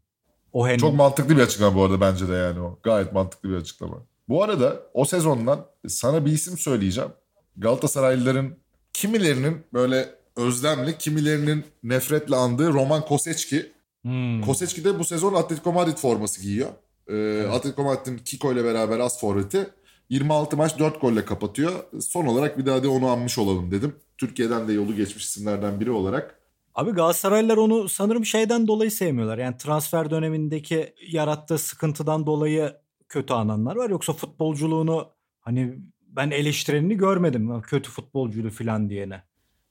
O 0.53 0.69
hen 0.69 0.79
Çok 0.79 0.95
mantıklı 0.95 1.37
bir 1.37 1.43
açıklama 1.43 1.77
bu 1.77 1.85
arada 1.85 2.01
bence 2.01 2.29
de 2.29 2.33
yani 2.33 2.61
o. 2.61 2.79
Gayet 2.83 3.13
mantıklı 3.13 3.49
bir 3.49 3.57
açıklama. 3.57 3.97
Bu 4.29 4.43
arada 4.43 4.83
o 4.95 5.05
sezondan 5.05 5.67
sana 5.89 6.27
bir 6.27 6.33
isim 6.33 6.59
söyleyeceğim. 6.59 7.11
Galatasaraylıların 7.57 8.57
kimilerinin 8.93 9.63
böyle 9.73 10.09
özlemli, 10.37 10.99
kimilerinin 10.99 11.65
nefretle 11.83 12.37
andığı 12.37 12.73
Roman 12.73 13.05
Kosecki. 13.05 13.73
Hmm. 14.03 14.43
Kosecki 14.43 14.85
de 14.85 14.99
bu 14.99 15.05
sezon 15.05 15.35
Atletico 15.35 15.73
Madrid 15.73 15.97
forması 15.97 16.43
giyiyor. 16.43 16.69
Ee, 17.09 17.47
Atletico 17.53 17.85
Madrid'in 17.85 18.19
Kiko 18.19 18.53
ile 18.53 18.65
beraber 18.65 18.99
as 18.99 19.21
forveti. 19.21 19.67
26 20.15 20.57
maç 20.57 20.79
4 20.79 21.01
golle 21.01 21.25
kapatıyor. 21.25 21.73
Son 22.01 22.27
olarak 22.27 22.59
bir 22.59 22.67
daha 22.67 22.83
da 22.83 22.91
onu 22.91 23.09
anmış 23.09 23.39
olalım 23.39 23.71
dedim. 23.71 23.97
Türkiye'den 24.19 24.69
de 24.69 24.73
yolu 24.73 24.97
geçmiş 24.97 25.25
isimlerden 25.25 25.81
biri 25.81 25.91
olarak. 25.91 26.39
Abi 26.75 26.91
Galatasaraylılar 26.91 27.57
onu 27.57 27.89
sanırım 27.89 28.25
şeyden 28.25 28.67
dolayı 28.67 28.91
sevmiyorlar. 28.91 29.39
Yani 29.39 29.57
transfer 29.57 30.11
dönemindeki 30.11 30.95
yarattığı 31.09 31.59
sıkıntıdan 31.59 32.27
dolayı 32.27 32.77
kötü 33.09 33.35
ananlar 33.35 33.77
var. 33.77 33.91
Yoksa 33.91 34.13
futbolculuğunu 34.13 35.09
hani 35.41 35.79
ben 36.09 36.31
eleştirenini 36.31 36.97
görmedim. 36.97 37.63
Kötü 37.63 37.91
futbolcuydu 37.91 38.51
falan 38.51 38.91
diyene. 38.91 39.23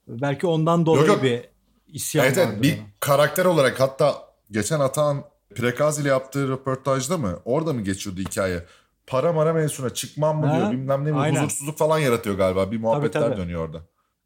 Belki 0.08 0.48
ondan 0.48 0.86
dolayı 0.86 1.08
yok. 1.08 1.24
bir 1.24 1.42
isyan 1.88 2.26
Evet 2.26 2.38
vardır 2.38 2.52
evet 2.54 2.64
bir 2.64 2.74
ona. 2.74 2.86
karakter 3.00 3.46
olarak 3.46 3.80
hatta 3.80 4.16
geçen 4.52 4.80
Atan 4.80 5.24
Prekazi 5.56 6.02
ile 6.02 6.10
yaptığı 6.10 6.48
röportajda 6.48 7.18
mı 7.18 7.40
orada 7.46 7.74
mı 7.74 7.82
geçiyordu 7.82 8.22
hikaye? 8.22 8.66
Para 9.08 9.34
mara 9.34 9.54
mevzusuna 9.54 9.90
çıkmam 9.90 10.40
mı 10.40 10.46
Ha, 10.46 10.58
diyor 10.60 10.72
bilmem 10.72 11.06
ne 11.06 11.12
mi 11.12 11.18
aynen. 11.18 11.36
huzursuzluk 11.44 11.78
falan 11.78 12.00
yaratıyor 12.00 12.38
galiba 12.38 12.72
bir 12.72 12.78
muhabbetler 12.80 13.22
tabii. 13.22 13.38
dönüyor 13.38 13.66
orada. 13.66 13.82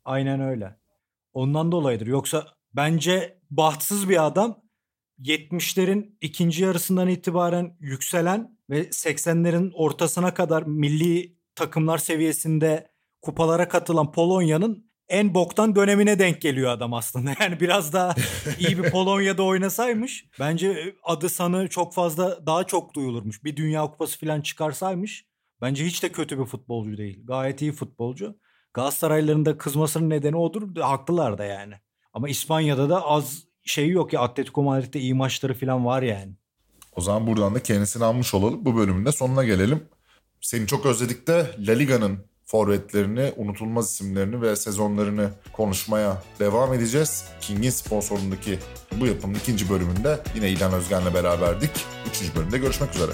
Aynen 0.06 0.42
öyle. 0.42 0.76
Ondan 1.34 1.72
dolayıdır. 1.72 2.08
Yoksa 2.08 2.48
bence 2.74 3.40
bahtsız 3.52 4.10
bir 4.10 4.26
adam 4.26 4.60
70'lerin 5.22 6.16
ikinci 6.22 6.64
yarısından 6.64 7.08
itibaren 7.08 7.78
yükselen 7.80 8.58
ve 8.70 8.82
80'lerin 8.90 9.72
ortasına 9.74 10.34
kadar 10.34 10.64
milli 10.64 11.38
takımlar 11.56 11.98
seviyesinde 11.98 12.92
kupalara 13.22 13.68
katılan 13.68 14.12
Polonya'nın 14.12 14.87
en 15.10 15.34
boktan 15.34 15.76
dönemine 15.76 16.20
denk 16.20 16.42
geliyor 16.42 16.72
adam 16.72 16.94
aslında. 16.94 17.32
Yani 17.40 17.60
biraz 17.60 17.94
daha 17.94 18.16
iyi 18.60 18.84
bir 18.84 18.92
Polonya'da 18.92 19.44
oynasaymış 19.44 20.26
bence 20.40 20.96
adı 21.04 21.30
sanı 21.30 21.68
çok 21.68 21.94
fazla 21.94 22.46
daha 22.46 22.64
çok 22.64 22.94
duyulurmuş. 22.94 23.44
Bir 23.44 23.56
Dünya 23.56 23.82
Kupası 23.82 24.20
falan 24.20 24.42
çıkarsaymış 24.42 25.26
bence 25.62 25.86
hiç 25.86 26.04
de 26.04 26.12
kötü 26.12 26.40
bir 26.40 26.46
futbolcu 26.46 26.98
değil. 26.98 27.20
Gayet 27.24 27.62
iyi 27.62 27.72
futbolcu. 27.72 28.38
Galatasaraylıların 28.74 29.46
da 29.46 29.58
kızmasının 29.58 30.10
nedeni 30.10 30.36
odur. 30.36 30.76
Haklılar 30.82 31.38
da 31.38 31.46
yani. 31.46 31.74
Ama 32.14 32.30
İspanya'da 32.30 32.90
da 32.90 33.06
az 33.06 33.44
şey 33.64 33.90
yok 33.90 34.14
ya. 34.14 34.22
Atletico 34.22 34.64
Madrid'de 34.64 35.00
iyi 35.00 35.14
maçları 35.14 35.54
falan 35.54 35.86
var 35.86 36.02
yani. 36.02 36.32
O 36.96 37.02
zaman 37.02 37.28
buradan 37.28 37.56
da 37.56 37.64
kendisini 37.64 38.04
almış 38.04 38.34
olalım. 38.34 38.66
Bu 38.66 38.76
bölümün 38.76 39.06
de 39.06 39.12
sonuna 39.12 39.44
gelelim. 39.44 39.84
Seni 40.42 40.68
çok 40.68 40.86
özledik 40.86 41.28
de 41.28 41.56
La 41.60 41.74
Liga'nın 41.74 42.20
forvetlerini, 42.48 43.34
unutulmaz 43.38 43.92
isimlerini 43.92 44.42
ve 44.42 44.56
sezonlarını 44.56 45.30
konuşmaya 45.54 46.24
devam 46.40 46.74
edeceğiz. 46.74 47.26
King'in 47.42 47.70
sponsorluğundaki 47.70 48.60
bu 49.00 49.08
yapımın 49.08 49.36
ikinci 49.36 49.70
bölümünde 49.70 50.20
yine 50.36 50.50
İlhan 50.50 50.74
Özgen'le 50.74 51.14
beraberdik. 51.14 51.72
Üçüncü 52.10 52.36
bölümde 52.36 52.58
görüşmek 52.58 52.96
üzere. 52.96 53.12